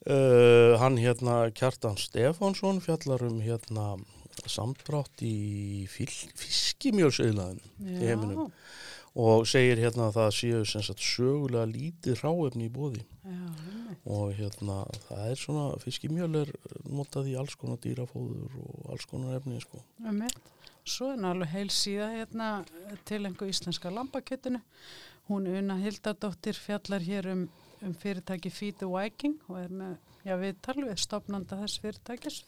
Uh, 0.00 0.78
hann 0.80 0.96
hérna 0.96 1.34
Kjartan 1.52 1.98
Stefánsson 2.00 2.80
fjallar 2.80 3.20
um 3.26 3.36
hérna 3.44 3.98
samdrátt 4.48 5.20
í 5.20 5.84
fiskimjölsauðlaðin 5.92 7.60
í 7.84 7.98
heiminum 7.98 8.46
og 9.18 9.46
segir 9.48 9.80
hérna 9.82 10.06
að 10.08 10.16
það 10.18 10.30
séu 10.36 10.60
sagt 10.68 11.02
sögulega 11.02 11.66
lítið 11.66 12.20
ráefni 12.22 12.68
í 12.68 12.72
bóði 12.72 13.02
og 14.06 14.32
hérna 14.38 14.84
það 15.08 15.24
er 15.26 15.40
svona 15.40 15.64
fiskimjöl 15.82 16.30
er 16.44 16.52
notað 16.88 17.32
í 17.32 17.36
alls 17.38 17.56
konar 17.58 17.80
dýrafóður 17.82 18.54
og 18.62 18.92
alls 18.94 19.06
konar 19.10 19.36
efni 19.36 19.60
sko. 19.62 19.82
Svo 20.86 21.10
er 21.12 21.24
alveg 21.26 21.52
heil 21.52 21.68
síða 21.74 22.08
hérna 22.14 22.50
til 23.04 23.24
einhver 23.26 23.50
íslenska 23.50 23.92
lambakjötinu. 23.92 24.62
Hún 25.28 25.46
Una 25.46 25.76
Hildardóttir 25.78 26.56
fjallar 26.58 27.04
hér 27.04 27.28
um, 27.34 27.44
um 27.82 27.94
fyrirtæki 27.94 28.50
Feed 28.50 28.80
the 28.80 28.88
Viking 28.88 29.36
og 29.48 29.60
er 29.60 29.70
með, 29.70 29.98
já 30.24 30.34
við 30.40 30.56
talum 30.64 30.88
við 30.88 31.02
stopnanda 31.04 31.60
þess 31.60 31.82
fyrirtækis, 31.84 32.40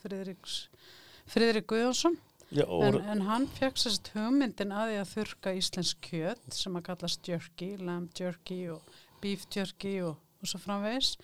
Friðrik 1.33 1.69
Guðjónsson. 1.71 2.17
Já, 2.53 2.67
En, 2.69 2.99
en 3.15 3.23
hann 3.25 3.47
fekk 3.57 3.81
sérst 3.81 4.11
hugmyndin 4.13 4.75
að 4.77 4.91
því 4.91 4.99
að 5.01 5.13
þurka 5.15 5.55
íslensk 5.57 6.03
kjöt 6.05 6.57
sem 6.57 6.77
að 6.77 6.85
kallast 6.91 7.29
jerky, 7.29 7.71
lamb 7.81 8.13
jerky 8.19 8.59
og 8.75 8.91
beef 9.23 9.47
jerky 9.55 9.95
og, 10.05 10.19
og 10.43 10.51
svo 10.51 10.61
framvegis 10.61 11.15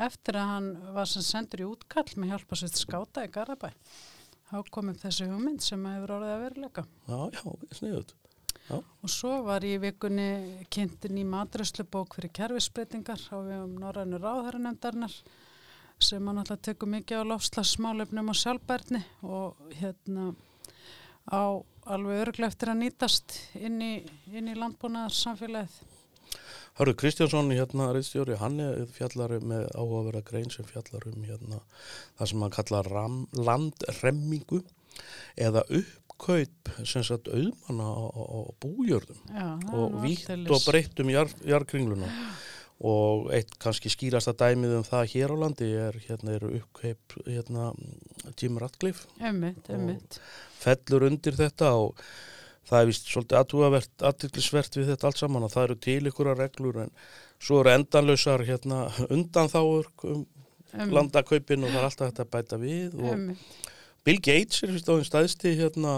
eftir 0.00 0.38
að 0.40 0.48
hann 0.54 0.70
var 0.96 1.10
sem 1.10 1.26
sendur 1.26 1.64
í 1.64 1.68
útkall 1.68 2.08
með 2.16 2.32
hjálpa 2.32 2.56
sér 2.56 2.72
skáta 2.80 3.26
í 3.26 3.32
Garabæ. 3.34 3.68
Þá 4.50 4.56
kom 4.72 4.88
upp 4.90 5.02
þessi 5.02 5.28
hugmynd 5.28 5.62
sem 5.62 5.84
hefur 5.90 6.16
orðið 6.16 6.32
að 6.32 6.42
veruleika. 6.46 6.86
já, 7.06 7.20
já, 7.36 7.76
sniðut 7.76 8.16
Og 8.70 9.10
svo 9.10 9.40
var 9.46 9.64
í 9.66 9.74
vikunni 9.82 10.64
kynntin 10.70 11.18
í 11.18 11.24
matröslubók 11.26 12.14
fyrir 12.16 12.32
kerfisbreytingar 12.38 13.22
á 13.34 13.36
við 13.42 13.64
um 13.64 13.72
norrænu 13.82 14.20
ráðherranemndarnar 14.22 15.16
sem 16.00 16.28
hann 16.30 16.40
alltaf 16.40 16.62
tekur 16.64 16.88
mikið 16.88 17.26
á 17.26 17.30
lofslagsmálefnum 17.32 18.30
og 18.32 18.38
sjálfbærni 18.38 19.02
og 19.26 19.58
hérna 19.80 20.30
á 21.30 21.62
alveg 21.90 22.26
örglega 22.26 22.50
eftir 22.50 22.72
að 22.72 22.82
nýtast 22.84 23.38
inn 23.58 23.80
í, 23.82 23.94
í 24.30 24.42
landbúnaðar 24.58 25.14
samfélagið. 25.16 25.78
Hörru 26.78 26.94
Kristjánsson 26.96 27.50
hérna 27.52 27.90
reistjóri, 27.92 28.36
hann 28.40 28.60
er 28.62 28.84
fjallar 28.94 29.34
með 29.42 29.66
áhugaverða 29.74 30.22
grein 30.28 30.52
sem 30.52 30.66
fjallar 30.68 31.06
um 31.10 31.24
hérna 31.26 31.58
það 32.18 32.30
sem 32.30 32.44
hann 32.44 32.54
kallar 32.54 32.88
ram, 32.88 33.16
landremmingu 33.36 34.62
eða 35.40 35.64
uppkaup 35.66 36.70
sem 36.84 37.04
sagt 37.06 37.28
auðmanna 37.28 37.88
á, 37.90 38.04
á, 38.16 38.40
bújörðum 38.62 39.20
Já, 39.34 39.48
og 39.76 39.98
vítt 40.04 40.30
og 40.30 40.64
breytt 40.64 41.02
um 41.02 41.12
jar, 41.12 41.32
jarkringluna 41.46 42.08
og 42.80 43.26
eitt 43.36 43.50
kannski 43.60 43.90
skýrasta 43.92 44.32
dæmið 44.40 44.78
um 44.78 44.84
það 44.86 45.10
hér 45.12 45.32
á 45.32 45.36
landi 45.42 45.66
er 45.76 45.98
hérna 46.06 46.34
eru 46.38 46.52
uppkaup 46.60 47.16
hérna 47.26 47.70
Jim 48.40 48.56
Ratcliffe 48.58 49.06
Einmitt, 49.20 49.64
og- 49.68 49.74
einmitt. 49.76 50.20
fellur 50.60 51.04
undir 51.10 51.36
þetta 51.36 51.72
og 51.76 52.00
það 52.70 52.80
er 52.80 52.86
vist 52.86 53.06
svolítið 53.10 53.38
aðtúavert, 53.40 53.90
aðtillisvert 54.10 54.76
við 54.78 54.92
þetta 54.94 55.06
allt 55.10 55.18
saman 55.20 55.42
að 55.44 55.54
það 55.56 55.64
eru 55.68 55.76
til 55.86 56.00
ykkur 56.12 56.36
reglur 56.38 56.80
en 56.84 56.90
svo 57.40 57.60
eru 57.60 57.70
endanlausar 57.74 58.44
hérna 58.48 58.86
undanþáur 59.10 59.88
um 60.04 60.26
Einmitt, 60.72 60.94
landakaupin 60.94 61.64
og 61.66 61.70
það 61.72 61.80
er 61.80 61.84
alltaf 61.88 62.08
hægt 62.12 62.20
að 62.22 62.30
bæta 62.30 62.58
við 62.62 62.94
og 63.00 63.12
einmitt. 63.12 63.70
Bill 64.04 64.16
Gates 64.24 64.62
er 64.64 64.70
fyrst 64.72 64.88
á 64.88 64.96
þinn 64.96 65.04
staðsti 65.08 65.50
hérna 65.58 65.90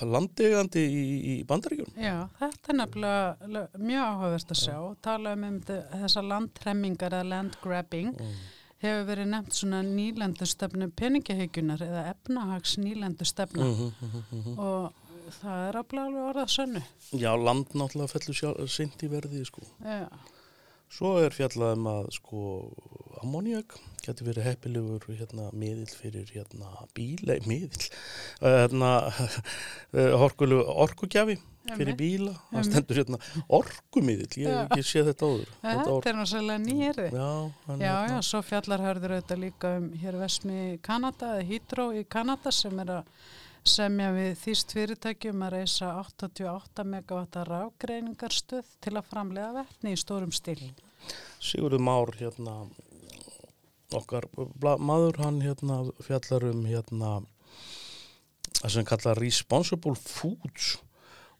landegandi 0.00 0.80
í, 0.80 1.02
í 1.32 1.34
bandaríkjum. 1.48 1.90
Já, 2.00 2.14
þetta 2.40 2.72
er 2.72 2.78
nefnilega 2.78 3.48
le- 3.52 3.68
mjög 3.84 4.04
áhugavert 4.08 4.54
að 4.54 4.60
sjá. 4.62 4.76
Tala 5.04 5.34
um, 5.36 5.44
um 5.50 5.58
þessa 5.68 6.22
landtremmingar 6.24 7.12
eða 7.20 7.28
land 7.34 7.58
grabbing 7.62 8.14
Mm. 8.14 8.34
hefur 8.84 9.06
verið 9.08 9.28
nefnt 9.32 9.54
svona 9.56 9.82
nýlendustefnu 9.84 10.90
peningahygjunar 10.96 11.80
eða 11.84 12.02
efnahags 12.14 12.76
nýlendustefna 12.78 13.64
Mm 13.64 13.92
-hmm. 13.92 14.58
og 14.58 14.92
það 15.42 15.68
er 15.68 15.76
alveg 15.76 16.00
alveg 16.06 16.24
orðað 16.30 16.50
sönnu. 16.56 16.82
Já, 17.12 17.32
land 17.44 17.66
náttúrulega 17.74 18.12
fellur 18.12 18.68
sint 18.68 19.02
í 19.02 19.08
verði 19.08 19.44
sko. 19.46 19.62
Já, 19.84 20.08
Svo 20.94 21.16
er 21.24 21.34
fjallað 21.34 21.72
um 21.74 21.86
að 21.90 22.04
sko 22.14 22.40
ammoniak 23.24 23.74
getur 24.04 24.28
verið 24.28 24.46
heppilegur 24.46 25.06
hérna 25.18 25.48
miðill 25.56 25.90
fyrir 25.90 26.28
hérna 26.30 26.68
bíla, 26.94 27.38
miðill, 27.48 27.88
uh, 28.44 28.58
hérna 28.62 28.90
orkugjafi 30.84 31.38
fyrir 31.72 31.96
bíla, 31.96 32.34
það 32.52 32.66
stendur 32.68 32.98
hérna 33.00 33.18
orkumiðill, 33.58 34.28
ég 34.42 34.50
hef 34.50 34.56
Já. 34.58 34.64
ekki 34.68 34.84
séð 34.84 35.06
þetta 35.10 35.30
áður. 35.30 35.52
þetta 35.62 35.94
ork- 35.94 36.08
er 36.10 36.18
náttúrulega 36.18 36.62
nýjeri. 36.64 37.06
Já, 37.14 37.30
hann, 37.68 37.80
Já, 37.80 37.94
hérna- 37.94 38.10
já, 38.12 38.18
svo 38.28 38.42
fjallarhörður 38.50 39.14
auðvitað 39.16 39.42
líka 39.46 39.70
um 39.80 39.86
hér 40.02 40.18
vesmi 40.20 40.58
í 40.74 40.76
Kanada 40.84 41.32
eða 41.38 41.48
Hydro 41.48 41.86
í 41.96 42.04
Kanada 42.04 42.52
sem 42.52 42.84
er 42.84 42.92
að 42.98 43.08
semja 43.68 44.10
við 44.14 44.32
þýst 44.42 44.74
fyrirtækjum 44.76 45.44
að 45.46 45.54
reysa 45.58 45.90
88 46.02 46.84
megavatta 46.88 47.44
rafgreiningarstöð 47.48 48.68
til 48.84 48.94
að 48.98 49.08
framlega 49.10 49.52
vetni 49.56 49.94
í 49.94 50.00
stórum 50.00 50.32
stíl. 50.34 50.60
Sigurður 51.40 51.84
Már 51.84 52.12
hérna 52.18 52.58
okkar 53.94 54.26
maður 54.80 55.20
hann 55.22 55.40
hérna 55.44 55.82
fjallar 56.02 56.48
um 56.50 56.64
hérna 56.66 57.10
það 58.58 58.74
sem 58.76 58.88
kallar 58.88 59.20
responsible 59.20 59.94
foods 59.98 60.74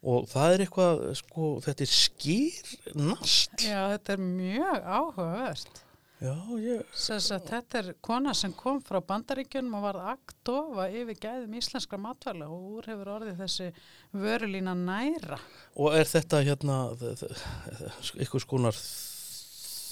og 0.05 0.29
það 0.29 0.55
er 0.55 0.65
eitthvað 0.67 1.03
sko 1.21 1.51
þetta 1.65 1.87
er 1.87 1.93
skýrnast 1.95 3.65
Já, 3.65 3.81
þetta 3.95 4.17
er 4.17 4.25
mjög 4.25 4.89
áhugavert. 4.99 5.84
Já 6.25 6.35
ég 6.65 6.83
Sess 6.97 7.31
að 7.35 7.49
þetta 7.51 7.79
er 7.83 7.89
kona 8.05 8.33
sem 8.37 8.53
kom 8.57 8.79
frá 8.85 9.01
bandaríkjunum 9.05 9.75
og 9.79 9.83
varð 9.89 10.07
aktofa 10.15 10.87
yfir 10.91 11.19
gæðum 11.21 11.57
íslenskra 11.61 11.99
matvæla 12.01 12.47
og 12.49 12.79
úr 12.79 12.89
hefur 12.93 13.11
orðið 13.19 13.41
þessi 13.43 13.69
vörulína 14.15 14.75
næra. 14.79 15.39
og 15.77 15.95
er 15.99 16.09
þetta 16.09 16.41
hérna 16.47 16.79
eitthvað 16.99 18.45
skonar 18.47 18.79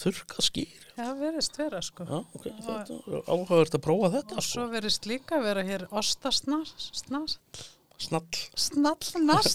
þurka 0.03 0.43
skýr 0.43 0.79
Það 0.93 1.13
verðist 1.23 1.55
vera 1.57 1.79
sko. 1.81 2.05
já 2.05 2.19
ok 2.37 2.45
þetta 2.49 2.75
er 2.83 3.23
áhugavert 3.33 3.77
að 3.79 3.85
prófa 3.87 4.11
þetta 4.17 4.35
Og 4.37 4.45
svo 4.45 4.65
sko. 4.67 4.71
verðist 4.75 5.07
líka 5.09 5.39
vera 5.41 5.63
hér 5.65 5.87
ostasnar, 5.91 6.67
snar, 6.93 7.37
snall 7.97 8.27
snall, 8.57 8.99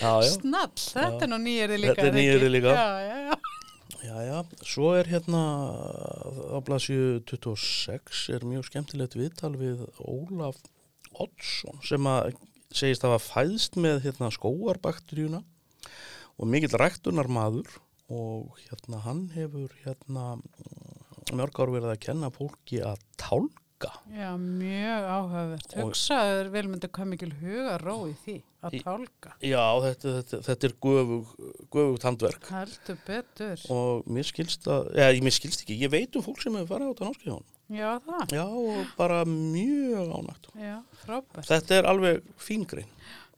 já 0.00 0.10
já 0.22 0.30
snall, 0.34 0.74
þetta 0.76 1.16
Já. 1.18 1.22
er 1.24 1.30
nú 1.30 1.38
nýjeri 1.44 1.76
líka. 1.80 1.94
Þetta 1.98 2.08
er 2.10 2.14
nýyrði 2.16 2.48
líka. 2.54 2.74
Já, 2.74 2.88
já, 3.04 3.16
já. 3.29 3.29
Já, 4.00 4.16
já, 4.24 4.38
svo 4.64 4.94
er 4.96 5.08
hérna 5.12 5.40
á 6.56 6.58
blasju 6.64 7.20
26 7.28 8.30
er 8.32 8.46
mjög 8.48 8.70
skemmtilegt 8.70 9.16
viðtal 9.18 9.52
við 9.60 9.82
Ólaf 10.00 10.56
Oddsson 11.20 11.82
sem 11.84 12.08
að 12.08 12.32
segist 12.72 13.04
að 13.04 13.18
hafa 13.18 13.34
fæðst 13.34 13.76
með 13.76 14.00
hérna 14.06 14.30
skóarbakteríuna 14.32 15.42
og 16.40 16.48
mikill 16.48 16.78
ræktunar 16.80 17.28
maður 17.28 17.68
og 18.08 18.56
hérna 18.64 19.02
hann 19.04 19.26
hefur 19.36 19.74
hérna 19.84 20.38
mörg 21.36 21.60
ár 21.60 21.74
verið 21.76 21.92
að 21.92 22.02
kenna 22.06 22.32
fólki 22.32 22.80
að 22.80 23.04
tálka 23.20 23.60
tálka. 23.80 23.90
Já, 24.12 24.30
mjög 24.36 25.06
áhugavert. 25.14 25.74
Hugsaður 25.80 26.50
vel 26.54 26.64
myndi 26.68 26.90
hvað 26.90 27.10
mikil 27.14 27.30
hugaró 27.40 27.96
í 28.10 28.14
því 28.24 28.36
að 28.60 28.76
tálka. 28.84 29.32
Já, 29.40 29.64
þetta, 29.86 30.12
þetta, 30.18 30.40
þetta 30.48 30.68
er 30.68 30.74
göfug, 30.86 31.30
göfugt 31.72 32.06
handverk 32.08 32.50
Heldur 32.52 33.00
betur. 33.06 33.64
og 33.72 34.10
mér 34.10 34.28
skilst 34.28 34.68
að, 34.68 34.90
eða 35.00 35.24
mér 35.24 35.36
skilst 35.38 35.64
ekki, 35.64 35.78
ég 35.80 35.92
veit 35.94 36.16
um 36.20 36.26
fólk 36.26 36.42
sem 36.44 36.58
hefur 36.60 36.74
farið 36.74 36.86
á 36.86 36.90
þetta 36.92 37.08
námskeiðun. 37.08 37.48
Já, 37.70 37.90
það. 38.02 38.32
Já, 38.34 38.46
bara 38.98 39.20
mjög 39.30 40.08
ánægt. 40.18 40.48
Já, 40.58 40.76
frábært. 41.04 41.46
Þetta 41.46 41.76
er 41.78 41.86
alveg 41.86 42.24
fíngrein. 42.42 42.88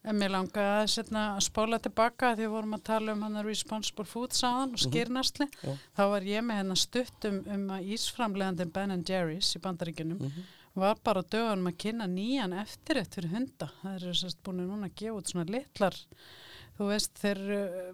En 0.03 0.19
mér 0.19 0.33
langaði 0.35 0.71
að 0.81 0.89
setna, 0.91 1.21
spóla 1.45 1.79
tilbaka 1.79 2.33
því 2.35 2.43
við 2.43 2.55
vorum 2.57 2.75
að 2.75 2.87
tala 2.89 3.13
um 3.15 3.21
hann 3.23 3.43
Responsible 3.47 4.07
Food 4.09 4.35
sáðan 4.35 4.73
og 4.75 4.83
skýrnastli. 4.83 5.47
Já. 5.63 5.77
Þá 5.95 6.03
var 6.15 6.27
ég 6.27 6.43
með 6.47 6.59
hennar 6.59 6.81
stutt 6.81 7.29
um, 7.29 7.39
um 7.55 7.69
að 7.77 7.93
ísframlegandin 7.95 8.73
Ben 8.75 8.97
Jerry's 9.07 9.53
í 9.55 9.63
bandaríkjunum 9.63 10.33
var 10.75 10.99
bara 11.05 11.21
á 11.21 11.25
dögunum 11.29 11.69
að 11.69 11.79
kynna 11.85 12.09
nýjan 12.09 12.57
eftirrétt 12.63 13.15
fyrir 13.15 13.35
hunda. 13.35 13.69
Það 13.83 13.99
eru 13.99 14.17
sérst 14.17 14.41
búin 14.43 14.65
núna 14.65 14.89
að 14.89 14.97
gefa 15.03 15.19
út 15.19 15.33
svona 15.33 15.47
litlar, 15.53 15.99
þú 16.79 16.89
veist, 16.89 17.15
þeir 17.21 17.43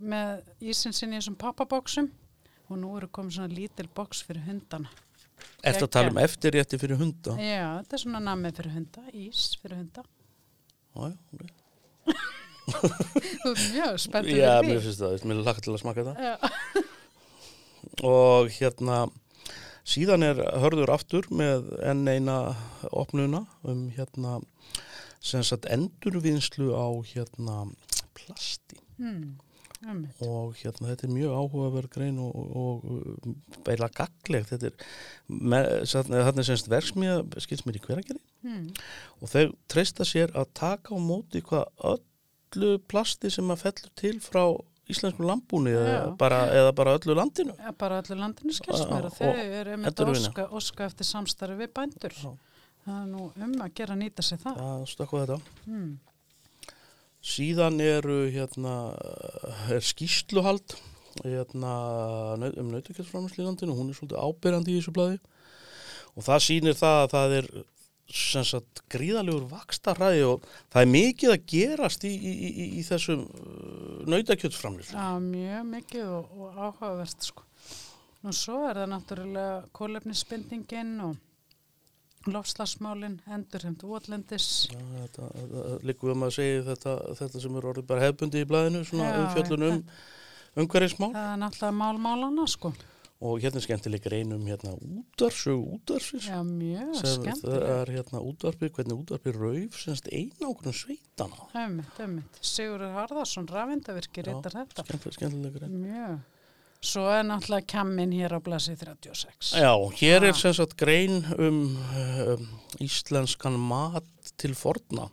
með 0.00 0.48
ísinn 0.72 0.96
sinni 0.96 1.18
í 1.18 1.20
þessum 1.20 1.38
pappabóksum 1.42 2.10
og 2.68 2.80
nú 2.80 2.94
eru 2.96 3.10
komið 3.10 3.38
svona 3.38 3.52
lítil 3.52 3.88
bóks 3.94 4.22
fyrir 4.24 4.46
hundana. 4.46 4.92
Ertu 5.66 5.86
að 5.86 5.94
tala 5.94 6.12
um 6.12 6.20
eftirrétti 6.22 6.78
fyrir 6.80 6.98
hunda? 7.00 7.34
Já, 7.36 7.78
þetta 7.80 7.96
er 7.98 8.04
svona 8.04 8.24
namið 8.30 8.60
fyrir 8.60 8.76
hunda, 8.78 9.06
ís 9.12 9.48
fyrir 9.60 9.80
hunda. 9.82 10.04
Já, 10.94 11.10
já, 11.10 11.16
ok. 11.34 11.67
Þú 12.68 13.50
er 13.52 13.62
mjög 13.72 13.96
spenntur 14.02 14.36
Já, 14.36 14.50
fyrir 14.60 14.68
mér 14.68 14.76
því. 14.76 14.84
finnst 14.86 15.02
það, 15.02 15.24
mér 15.30 15.40
lakka 15.46 15.64
til 15.64 15.72
að 15.74 15.80
smaka. 15.82 16.14
Já. 16.20 16.34
Og 18.08 18.50
hérna, 18.58 18.98
síðan 19.88 20.26
er 20.28 20.42
hörður 20.62 20.92
aftur 20.94 21.26
með 21.34 21.70
enn 21.88 22.04
eina 22.10 22.38
opnuna 22.92 23.44
um 23.66 23.86
hérna, 23.96 24.38
sem 25.24 25.42
sagt 25.46 25.66
endurvinnslu 25.72 26.70
á 26.76 26.86
hérna 27.10 27.64
plasti. 28.18 28.78
Hmm. 28.98 29.38
Og 30.26 30.54
hérna 30.58 30.88
þetta 30.90 31.06
er 31.06 31.12
mjög 31.14 31.34
áhugaverð 31.38 31.90
grein 31.94 32.18
og, 32.18 32.34
og, 32.34 32.84
og 32.84 33.62
beila 33.66 33.88
gagleg 33.94 34.46
þetta 34.50 34.72
er, 34.72 34.88
þarna 35.86 36.42
er 36.42 36.48
semst 36.48 36.70
verksmiða, 36.72 37.20
skils 37.44 37.64
mér 37.66 37.78
í 37.80 37.84
hveragerði 37.86 38.24
Hmm. 38.38 38.68
og 39.18 39.30
þau 39.32 39.48
treysta 39.66 40.04
sér 40.06 40.30
að 40.38 40.46
taka 40.54 40.94
á 40.94 40.98
móti 41.02 41.40
hvað 41.42 41.64
öllu 41.90 42.76
plasti 42.86 43.32
sem 43.34 43.48
að 43.50 43.64
fellur 43.64 43.90
til 43.98 44.20
frá 44.22 44.44
íslensku 44.88 45.26
lambúni 45.26 45.72
eða 45.74 46.12
bara, 46.16 46.38
eða 46.54 46.70
bara 46.78 46.94
öllu 47.00 47.16
landinu 47.18 47.56
Ja, 47.58 47.72
bara 47.74 47.98
allir 47.98 48.16
landinu 48.22 48.54
skilst 48.54 48.86
Já, 48.86 48.92
mér 48.94 49.08
og 49.10 49.16
þau 49.18 49.32
eru 49.34 49.74
að 49.74 49.88
endurvinna. 49.90 50.30
óska, 50.30 50.46
óska 50.54 50.86
eftir 50.86 51.04
samstarfi 51.10 51.58
við 51.64 51.72
bændur. 51.74 52.14
Já. 52.14 52.30
Það 52.86 53.00
er 53.02 53.08
nú 53.10 53.26
um 53.34 53.52
að 53.66 53.74
gera 53.74 53.96
nýta 53.98 54.22
sér 54.24 54.38
það. 54.46 54.62
það 54.62 54.86
stökku 54.94 55.20
þetta 55.24 55.40
Hmm. 55.66 55.90
Síðan 57.24 57.80
eru 57.82 58.20
hérna 58.32 58.76
er 59.72 59.82
skýsluhald 59.84 60.76
hérna, 61.24 61.72
um 62.60 62.70
nautakjöldframherslu 62.70 63.42
í 63.42 63.48
landinu. 63.48 63.74
Hún 63.74 63.90
er 63.90 63.98
svolítið 63.98 64.22
ábyrjandi 64.22 64.74
í 64.74 64.78
þessu 64.78 64.94
blaði. 64.94 65.18
Og 66.14 66.26
það 66.26 66.44
sýnir 66.46 66.78
það 66.78 67.00
að 67.02 67.10
það 67.14 67.36
er 67.38 67.50
sagt 68.08 68.82
gríðalegur 68.88 69.44
vakstarræði 69.50 70.22
og 70.24 70.46
það 70.72 70.80
er 70.80 70.90
mikið 70.94 71.32
að 71.34 71.42
gerast 71.52 72.06
í, 72.08 72.12
í, 72.14 72.32
í, 72.32 72.68
í 72.80 72.84
þessum 72.86 73.26
nautakjöldframherslu 74.08 74.96
Já, 74.96 75.18
mjög 75.20 75.66
mikið 75.74 76.14
og, 76.16 76.30
og 76.38 76.56
áhugavert 76.56 77.28
sko. 77.28 77.44
Nú 78.24 78.32
svo 78.34 78.62
er 78.66 78.80
það 78.80 78.92
náttúrulega 78.94 79.58
kólefnisbindingin 79.76 80.94
og 81.04 81.18
lofslagsmálin, 82.34 83.16
endurheimt 83.34 83.82
votlendis. 83.86 84.68
Já, 84.72 84.78
þetta, 85.02 85.30
þetta 85.38 85.72
við 86.08 86.14
um 86.16 86.26
að 86.28 86.36
segja 86.38 86.62
þetta, 86.72 86.94
þetta 87.22 87.42
sem 87.44 87.58
er 87.60 87.66
orðið 87.72 87.88
bara 87.90 88.04
hefbundi 88.06 88.44
í 88.44 88.48
blaðinu 88.48 88.84
svona 88.88 89.08
Já, 89.10 89.24
um 89.72 89.82
umhverfismál 90.58 91.10
Það 91.14 91.32
er 91.32 91.42
náttúrulega 91.42 91.76
málmálana 91.78 92.46
sko. 92.48 92.72
og 93.18 93.40
hérna 93.42 93.58
er 93.58 93.64
skemmtileg 93.64 94.02
grein 94.04 94.32
um 94.32 94.44
hérna 94.46 94.72
útarsög 94.78 95.58
útarsins 95.74 96.28
Já, 96.30 96.38
mjög 96.46 96.94
sem 97.00 97.24
það 97.42 97.64
er 97.74 97.92
hérna 97.96 98.20
útvarpið, 98.22 98.70
hvernig 98.76 99.00
útvarpið 99.02 99.38
rauf 99.42 99.78
semst 99.82 100.06
einangrun 100.14 100.76
sveitana 100.78 101.48
Ömmit, 101.64 101.98
ömmit. 102.04 102.38
Sigurður 102.40 102.94
Harðarsson, 102.94 103.48
rafindavirki, 103.50 104.22
Já. 104.22 104.28
rítar 104.30 104.54
þetta. 104.60 104.84
skemmtileg, 104.86 105.16
skemmtileg 105.18 105.58
grein 105.58 105.78
Mjög. 105.82 106.18
Svo 106.78 107.08
er 107.10 107.24
náttúrulega 107.26 107.66
kemmin 107.66 108.12
hér 108.14 108.36
á 108.36 108.40
blasi 108.40 108.76
36. 108.78 109.50
Já, 109.58 109.74
hér 109.98 110.22
Já. 110.22 110.28
er 110.28 110.36
sem 110.38 110.54
sagt 110.54 110.76
grein 110.78 111.24
um, 111.34 111.74
um 111.74 112.44
íslenskan 112.78 113.58
mat 113.58 114.06
til 114.38 114.54
forna 114.54 115.08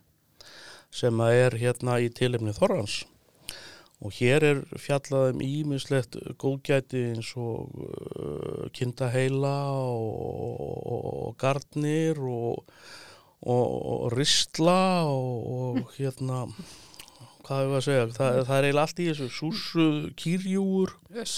sem 0.94 1.20
er 1.26 1.58
hérna 1.58 1.98
í 2.00 2.12
tilefni 2.14 2.54
Þorrans 2.54 3.02
og 3.98 4.14
hér 4.14 4.46
er 4.46 4.62
fjallað 4.78 5.34
um 5.34 5.42
ímislegt 5.42 6.20
góðgæti 6.38 7.02
eins 7.16 7.34
og 7.34 7.74
uh, 7.82 8.70
kindaheila 8.76 9.58
og, 9.74 10.14
og 10.94 11.46
og, 12.30 12.62
og, 13.42 13.66
og 13.96 14.14
ristla 14.14 15.10
og, 15.10 15.50
og 15.58 15.96
hérna 15.98 16.46
hvað 17.46 17.64
hefur 17.64 17.80
að 17.80 17.86
segja, 17.88 18.06
það, 18.18 18.38
það 18.48 18.58
er 18.58 18.68
eiginlega 18.68 18.86
allt 18.88 19.02
í 19.02 19.08
þessu 19.12 19.28
súsu 19.40 19.88
kýrjúur 20.20 20.94
Uss, 21.22 21.36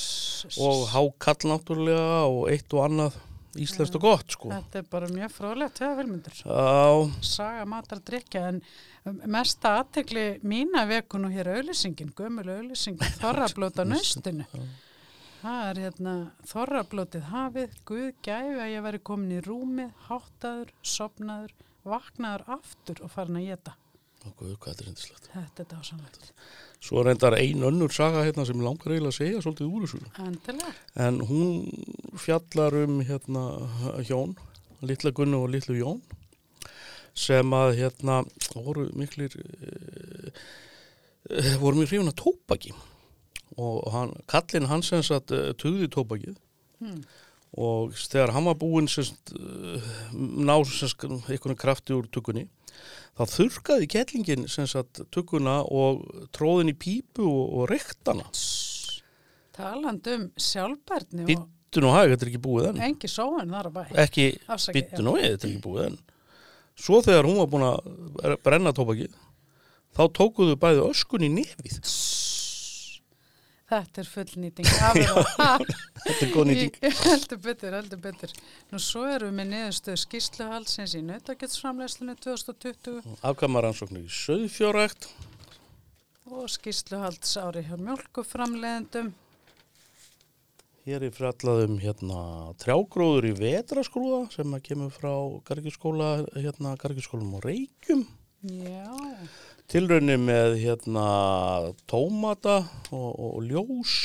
uss. 0.47 0.59
og 0.63 0.83
hákall 0.93 1.51
náttúrulega 1.51 2.19
og 2.31 2.45
eitt 2.53 2.75
og 2.77 2.85
annað 2.87 3.17
íslenskt 3.57 3.95
og 3.97 4.03
gott 4.05 4.35
sko. 4.35 4.51
Þetta 4.53 4.81
er 4.81 4.89
bara 4.91 5.07
mjög 5.11 5.31
fróðlegt 5.33 5.79
höfa 5.81 5.97
vilmundur. 5.97 6.41
Saga 7.25 7.63
matar 7.69 8.01
drikja 8.05 8.43
en 8.51 8.59
um, 9.07 9.21
mesta 9.33 9.77
aðtegli 9.81 10.25
mína 10.47 10.85
veku 10.89 11.21
nú 11.21 11.31
hér 11.33 11.49
auðlýsingin, 11.55 12.13
gömul 12.17 12.45
auðlýsingin, 12.45 13.15
þorrablót 13.21 13.81
á 13.81 13.85
nöstinu. 13.87 14.45
Það 15.41 15.71
er 15.71 15.81
hérna 15.85 16.13
þorrablótið 16.49 17.27
hafið, 17.31 17.75
Guð 17.87 18.07
gæfi 18.25 18.61
að 18.61 18.71
ég 18.73 18.85
veri 18.87 19.01
komin 19.09 19.35
í 19.37 19.41
rúmið, 19.45 19.91
háttaður, 20.07 20.71
sopnaður, 20.81 21.53
vaknaður 21.87 22.47
aftur 22.57 23.03
og 23.05 23.13
farin 23.13 23.41
að 23.41 23.51
geta. 23.51 23.75
Guð, 24.37 24.53
hvað 24.57 24.71
þetta 24.73 24.83
er 24.83 24.87
reyndislegt. 24.89 25.29
Þetta 25.33 25.63
er 25.63 25.69
dásanlegt. 25.71 26.31
Svo 26.87 27.01
reyndar 27.05 27.33
ein 27.37 27.63
önnur 27.65 27.91
saga 27.93 28.21
hérna 28.25 28.45
sem 28.45 28.61
langar 28.61 28.91
eiginlega 28.93 29.13
að 29.13 29.19
segja 29.19 29.41
svolítið 29.41 29.71
úr 29.73 29.85
þessu. 29.87 30.01
Endilega. 30.25 30.73
En 31.07 31.21
hún 31.29 31.47
fjallar 32.21 32.77
um 32.83 32.99
hérna 33.07 33.43
hjón, 34.05 34.35
litla 34.85 35.11
Gunnu 35.17 35.43
og 35.45 35.51
litlu 35.55 35.77
Jón 35.79 36.01
sem 37.17 37.53
að 37.57 37.71
hérna 37.79 38.19
voru 38.53 38.83
miklir 38.93 39.33
uh, 39.41 40.29
voru 41.63 41.79
mjög 41.79 41.89
hrifun 41.95 42.11
að 42.11 42.19
tópaki 42.21 42.73
og 43.57 43.87
hann, 43.89 44.11
kallinn 44.29 44.69
hans 44.69 44.91
sem 44.91 45.01
sagt 45.05 45.33
uh, 45.33 45.49
tuði 45.57 45.89
tópakið 45.93 46.35
Hmm. 46.77 46.99
og 47.57 47.95
þegar 47.97 48.35
hann 48.35 48.45
var 48.45 48.53
búinn 48.61 48.85
sem 48.85 49.01
sagt, 49.07 49.31
ná 50.13 50.53
sem 50.61 50.91
sagt 50.91 51.07
einhvern 51.09 51.57
krafti 51.57 51.95
úr 51.95 52.05
tukunni 52.13 52.43
þá 53.17 53.23
þurrkaði 53.33 53.89
kettlingin 53.93 54.47
sem 54.51 54.67
sagt 54.69 55.03
tukuna 55.13 55.59
og 55.63 56.03
tróðin 56.35 56.73
í 56.73 56.77
pípu 56.77 57.25
og, 57.25 57.45
og 57.61 57.69
rektana 57.71 58.27
Taland 59.57 60.05
um 60.13 60.27
sjálfbærni 60.37 61.25
og 61.25 61.47
Bittu 61.67 61.81
nú 61.83 61.89
hæg, 61.91 62.13
þetta 62.13 62.23
er 62.23 62.29
ekki 62.31 62.39
búið 62.41 62.67
enn. 62.69 62.77
Engi 62.85 63.09
sóin 63.11 63.49
þar 63.51 63.67
að 63.67 63.73
bæ. 63.75 63.81
ekki 64.05 64.27
Afsakið, 64.47 64.77
bittu 64.77 65.03
nú 65.03 65.15
við, 65.17 65.25
þetta 65.33 65.47
er 65.47 65.49
ekki 65.49 65.63
búið 65.65 65.87
enn. 65.89 65.97
Svo 66.77 66.99
þegar 67.03 67.27
hún 67.27 67.39
var 67.41 67.49
búin 67.51 67.65
að 67.67 68.37
brenna 68.45 68.71
tópakið 68.77 69.17
þá 69.97 70.03
tókuðu 70.13 70.57
bæði 70.61 70.85
öskun 70.85 71.25
í 71.25 71.31
nefið 71.33 71.79
Þetta 73.67 73.99
er 73.99 74.07
fullnýting. 74.07 74.67
Þetta 76.07 76.23
er 76.23 76.29
góð 76.31 76.45
nýting. 76.47 76.75
Heldur 77.03 77.39
betur, 77.43 77.73
heldur 77.75 77.99
betur. 77.99 78.35
Nú 78.71 78.79
svo 78.79 79.03
erum 79.11 79.33
við 79.33 79.39
með 79.41 79.49
niðurstöðu 79.51 79.99
skýrsluhaldsins 80.05 80.93
í 80.95 81.01
nautakjötsframlæslinu 81.03 82.15
2020 82.23 83.17
afkamaransóknir 83.27 84.05
í 84.07 84.13
söðfjórækt 84.23 85.09
og 86.31 86.47
skýrsluhaldsári 86.51 87.65
hjá 87.67 87.75
mjölkuframleðendum. 87.79 89.11
hér 90.87 91.03
er 91.03 91.11
fjallað 91.11 91.65
um 91.65 91.75
hérna 91.83 92.21
trjágróður 92.63 93.27
í 93.27 93.33
vetraskrúða 93.35 94.21
sem 94.31 94.55
kemur 94.63 94.95
frá 94.95 95.11
gargiskóla 95.47 96.11
hérna 96.39 96.77
gargiskólum 96.79 97.35
og 97.35 97.43
reykjum. 97.43 98.07
Já, 98.47 98.95
tilraunni 99.71 100.15
með 100.19 100.57
hérna 100.61 101.07
tómata 101.91 102.61
og, 102.95 103.09
og 103.19 103.41
ljós 103.43 103.95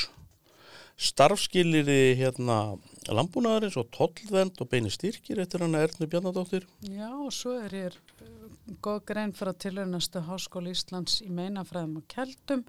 starfskiliri 0.99 2.13
hérna 2.19 2.75
lambúnaðarins 3.11 3.77
og 3.79 3.89
tollvend 3.95 4.59
og 4.61 4.69
beini 4.71 4.91
styrkir 4.93 5.41
eftir 5.43 5.63
hana 5.65 5.81
Ernu 5.87 6.07
Bjarnadóttir 6.07 6.67
já 6.85 7.09
og 7.09 7.31
svo 7.33 7.55
er 7.63 7.73
hér 7.79 7.95
uh, 7.95 8.43
góð 8.83 9.01
grein 9.09 9.33
frá 9.35 9.53
tilhörnastu 9.55 10.21
Háskóli 10.27 10.75
Íslands 10.75 11.21
í 11.25 11.31
meinafræðum 11.31 12.01
og 12.01 12.07
keldum 12.11 12.63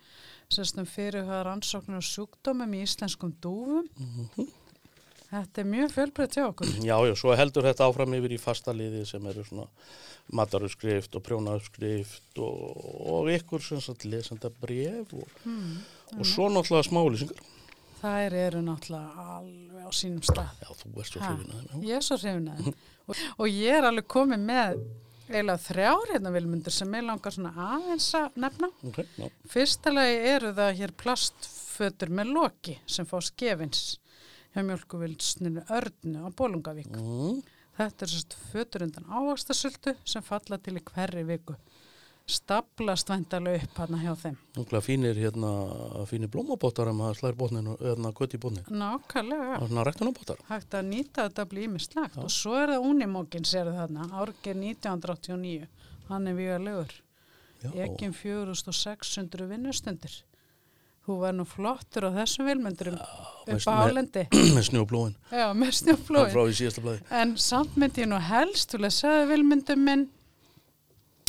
sérst 0.52 0.78
um 0.78 0.87
fyrirhugaðar 0.88 1.52
ansóknir 1.54 2.00
og 2.00 2.07
sjúkdómum 2.07 2.74
í 2.78 2.85
íslenskum 2.87 3.35
dúfum. 3.42 3.88
Þetta 5.34 5.60
er 5.64 5.66
mjög 5.66 5.92
fjölbreytt 5.96 6.36
hjá 6.38 6.44
okkur. 6.48 6.68
Já, 6.90 6.96
já, 7.08 7.14
svo 7.18 7.34
heldur 7.38 7.66
þetta 7.66 7.88
áfram 7.90 8.14
yfir 8.18 8.34
í 8.36 8.40
fasta 8.40 8.74
liði 8.76 9.04
sem 9.08 9.24
eru 9.32 9.42
svona 9.48 9.66
mataruppskrift 10.32 11.16
og 11.18 11.24
prjónauppskrift 11.26 12.38
og, 12.40 12.84
og 13.14 13.28
ykkur 13.34 13.62
sem 13.64 13.80
sagt 13.84 14.06
lesenda 14.08 14.50
bref 14.62 15.12
og, 15.18 15.28
Hmm. 15.44 15.78
og 16.18 16.24
svo 16.28 16.46
náttúrulega 16.48 16.86
smálýsingar. 16.88 17.42
Það 18.00 18.36
eru 18.40 18.60
náttúrulega 18.64 19.24
alveg 19.38 19.84
á 19.84 19.90
sínum 19.96 20.22
stað. 20.24 20.52
Já, 20.62 20.68
þú 20.80 20.92
ert 21.00 21.10
svo 21.12 21.20
Ha, 21.24 21.32
hrifin 21.32 21.52
að 21.58 21.66
þeim. 21.72 21.82
Ég 21.88 21.96
er 21.98 22.04
svo 22.04 22.16
hrifin 22.20 22.48
að 22.52 22.62
þeim. 22.64 22.78
Og, 23.08 23.22
og 23.38 23.48
ég 23.48 23.78
er 23.78 23.88
alveg 23.90 24.06
komið 24.14 24.46
með 24.48 24.78
eiginlega 25.24 25.62
þrjár 25.64 26.10
hérna 26.12 26.32
vilmundur 26.34 26.72
sem 26.76 26.96
ég 26.98 27.04
langar 27.08 27.32
svona 27.32 27.52
aðeins 27.74 28.08
að 28.18 28.40
nefna. 28.44 28.68
Ok, 28.88 28.98
já. 29.16 29.28
Fyrsta 29.54 29.92
lagi 29.92 30.16
eru 30.34 30.52
það 30.56 30.74
hér 30.80 30.92
plastfötur 31.00 32.12
með 32.20 32.32
loki 32.36 32.78
sem 32.86 33.08
fá 33.08 33.16
skefins 33.24 33.84
hjá 34.54 34.62
mjölkuvilsninu 34.62 35.64
Örnu 35.68 36.24
á 36.24 36.28
Bólungavík. 36.30 36.90
Mm. 36.94 37.42
Þetta 37.74 38.06
er 38.06 38.12
sérst 38.12 38.36
fötur 38.52 38.84
undan 38.86 39.08
ávakstasöldu 39.10 39.96
sem 40.06 40.22
falla 40.22 40.60
til 40.62 40.78
í 40.78 40.82
hverri 40.92 41.24
viku. 41.26 41.56
Staplast 42.24 43.10
væntalega 43.10 43.66
upp 43.66 43.80
hana 43.82 43.98
hjá 44.00 44.14
þeim. 44.16 44.36
Núkla 44.56 44.80
fínir 44.80 45.18
hérna, 45.20 45.50
fínir 46.08 46.30
blómabótar 46.32 46.88
að 46.88 46.96
maður 46.96 47.18
slær 47.18 47.36
botninu, 47.36 47.74
eða 47.84 48.12
gött 48.16 48.36
í 48.36 48.40
botninu. 48.40 48.78
Nákvæmlega. 48.80 49.58
Er 49.58 49.66
svona 49.66 49.84
rektunabótar. 49.84 50.40
Hægt 50.48 50.76
að 50.78 50.88
nýta 50.88 51.26
þetta 51.26 51.44
blí 51.50 51.66
ímislegt 51.66 52.16
Já. 52.16 52.22
og 52.24 52.32
svo 52.32 52.54
er 52.56 52.72
það 52.72 52.86
unimókin, 52.92 53.44
sérðu 53.44 53.74
þarna, 53.76 54.06
árgeir 54.22 54.56
1989. 54.56 55.68
Hann 56.08 56.30
er 56.30 56.38
við 56.38 56.54
að 56.54 56.64
lögur. 56.70 56.94
Ekin 57.74 58.16
4600 58.16 59.50
vinnustundir. 59.50 60.16
Þú 61.04 61.18
var 61.20 61.34
nú 61.36 61.44
flottur 61.44 62.06
á 62.08 62.10
þessum 62.16 62.46
vilmyndurum 62.48 62.94
upp 62.96 63.66
á 63.68 63.72
hálendi. 63.76 64.22
með 64.32 64.62
snjóblóin. 64.70 65.16
Já, 65.28 65.50
með 65.52 65.72
snjóflói. 65.82 66.30
Frá 66.32 66.44
í 66.48 66.54
síðasta 66.56 66.84
blæði. 66.84 67.02
En 67.20 67.34
samt 67.36 67.76
myndi 67.76 68.04
ég 68.04 68.08
nú 68.08 68.20
helst 68.24 68.72
að 68.78 68.86
segja 68.96 69.26
vilmyndum 69.28 69.84
minn 69.84 70.06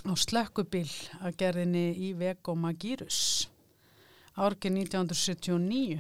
á 0.08 0.14
slökkubíl 0.16 0.88
að 1.20 1.36
gerðinni 1.42 1.86
í 2.08 2.14
Vego 2.16 2.56
Magirus. 2.56 3.50
Árgeir 4.36 4.72
1979. 4.78 6.00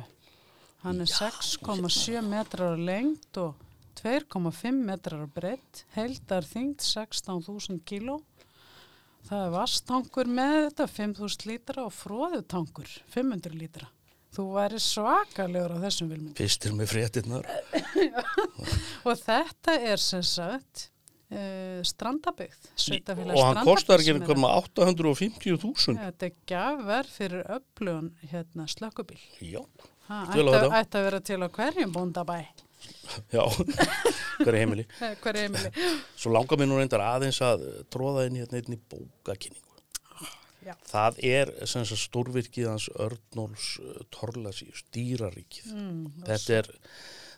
Hann 0.85 1.01
er 1.01 1.09
6,7 1.09 2.21
metrar 2.29 2.75
á 2.75 2.79
lengt 2.79 3.39
og 3.41 3.55
2,5 3.99 4.71
metrar 4.85 5.23
á 5.23 5.27
breytt. 5.27 5.83
Heldar 5.95 6.45
þyngd 6.47 6.83
16.000 6.83 7.79
kíló. 7.87 8.19
Það 9.25 9.43
er 9.43 9.53
vastangur 9.55 10.27
með 10.29 10.55
þetta 10.67 10.85
5.000 10.93 11.47
lítra 11.49 11.85
og 11.87 11.93
fróðutangur 11.97 12.89
500 13.13 13.55
lítra. 13.57 13.87
Þú 14.35 14.43
væri 14.51 14.81
svakalegur 14.83 15.73
á 15.73 15.83
þessum 15.85 16.09
vilmyndum. 16.11 16.35
Fyrstir 16.35 16.75
með 16.75 16.91
fréttinnar. 16.91 17.47
Og 19.07 19.15
þetta 19.21 19.77
er 19.79 20.01
sem 20.03 20.21
sagt 20.27 20.89
uh, 21.31 21.79
strandabyggð, 21.87 22.67
sveitafélag 22.75 23.39
Og 23.39 23.47
hann 23.47 23.61
kostar 23.65 24.03
ekki 24.03 24.11
er 24.11 24.19
einhverjum 24.19 24.47
að- 24.49 24.69
850.000. 24.75 25.97
Þetta 26.03 26.27
er 26.29 26.35
gjafverð 26.51 27.15
fyrir 27.15 27.47
öflugun 27.57 28.11
hérna 28.33 28.67
slökkubíl. 28.75 29.21
Já, 29.39 29.61
þetta. 30.09 30.69
ætti 30.81 30.99
að 30.99 31.07
vera 31.09 31.23
til 31.31 31.39
á 31.41 31.47
hverjum 31.55 31.95
bóndabæ, 31.95 32.39
já. 33.33 33.43
Hver 34.43 34.53
er 34.53 34.57
heimili? 34.61 34.85
hver 35.23 35.39
heimili. 35.39 35.71
Svo 36.19 36.31
langar 36.35 36.59
mér 36.59 36.67
nú 36.71 36.79
reyndar 36.79 37.03
aðeins 37.05 37.41
að 37.45 37.63
eh, 37.69 37.83
tróða 37.93 38.25
inn 38.29 38.39
hérna 38.41 38.59
einni 38.61 38.79
bókakynningu. 38.91 39.61
Já. 40.65 40.73
Það 40.89 41.19
er 41.29 41.51
sagt 41.69 41.91
stórvirkið 42.01 42.65
hans 42.71 42.87
Örnóls 42.97 43.67
Torlasi, 44.09 44.71
Stýraríkið. 44.73 45.67
Mm, 45.77 46.23
Þetta 46.25 46.55
er, 46.57 46.69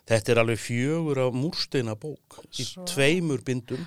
þetta 0.08 0.32
er 0.32 0.40
alveg 0.40 0.62
fjögur 0.62 1.20
af 1.26 1.36
múrsteina 1.36 1.92
bók 2.00 2.38
í 2.56 2.64
Svo- 2.64 2.86
tveimur 2.88 3.42
bindum. 3.44 3.84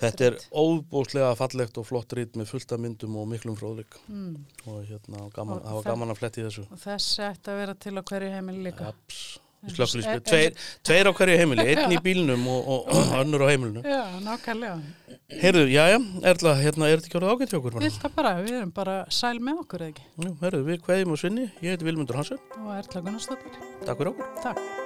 Þetta 0.00 0.30
er 0.30 0.38
óbúslega 0.56 1.34
fallegt 1.36 1.76
og 1.76 1.84
flott 1.90 2.16
rít 2.16 2.32
með 2.40 2.48
fullta 2.54 2.78
myndum 2.80 3.18
og 3.20 3.28
miklum 3.34 3.58
fróðleik 3.60 4.00
Mm, 4.08 4.38
og 4.72 4.80
hérna, 4.88 5.26
gaman, 5.36 5.60
Og 5.60 5.82
það- 5.84 5.90
gaman 5.92 6.14
að 6.16 6.22
fletti 6.22 6.46
þessu. 6.48 6.64
og 6.72 6.80
þessi 6.80 7.22
ætti 7.28 7.52
að 7.52 7.60
vera 7.60 7.74
til 7.74 7.92
á 8.00 8.02
hverju 8.08 8.32
heimili 8.38 8.70
líka. 8.70 8.88
Aps, 8.88 9.20
En- 9.64 9.72
slökklisku, 9.74 10.12
en- 10.12 10.22
tveir, 10.28 10.52
tveir 10.86 11.08
á 11.08 11.12
hverju 11.16 11.36
heimili, 11.40 11.64
einn 11.72 11.94
í 11.96 11.98
bílnum 12.04 12.44
og, 12.52 12.68
og, 12.74 12.90
og 12.92 13.14
önnur 13.22 13.44
á 13.44 13.46
heimilinu. 13.50 13.82
Já, 13.82 14.02
nákvæmlega. 14.22 14.78
Heyrðu, 15.42 15.64
já, 15.72 15.82
já, 15.90 15.98
Erla, 16.30 16.54
hérna, 16.60 16.86
er 16.92 17.00
þetta 17.00 17.10
ekki 17.10 17.18
orðið 17.18 17.34
ágætt 17.34 17.54
hjá 17.54 17.58
okkur? 17.58 17.78
það 17.98 18.16
bara, 18.20 18.34
við 18.46 18.58
erum 18.60 18.74
bara 18.76 18.96
sæl 19.10 19.36
með 19.42 19.62
okkur 19.64 19.86
eða 19.86 19.94
ekki. 19.96 20.06
Jú, 20.22 20.34
heyrðu, 20.44 20.64
við 20.70 20.82
kveðjum 20.86 21.16
og 21.16 21.22
svinni, 21.24 21.48
ég 21.64 21.74
heiti 21.74 21.88
Vilmundur 21.88 22.20
Hansen, 22.22 22.42
Og 22.62 22.74
Erla 22.78 23.02
Gunnarsdóttir. 23.08 23.62
takk 23.82 23.96
fyrir 24.04 24.12
okkur. 24.14 24.34
Takk. 24.46 24.85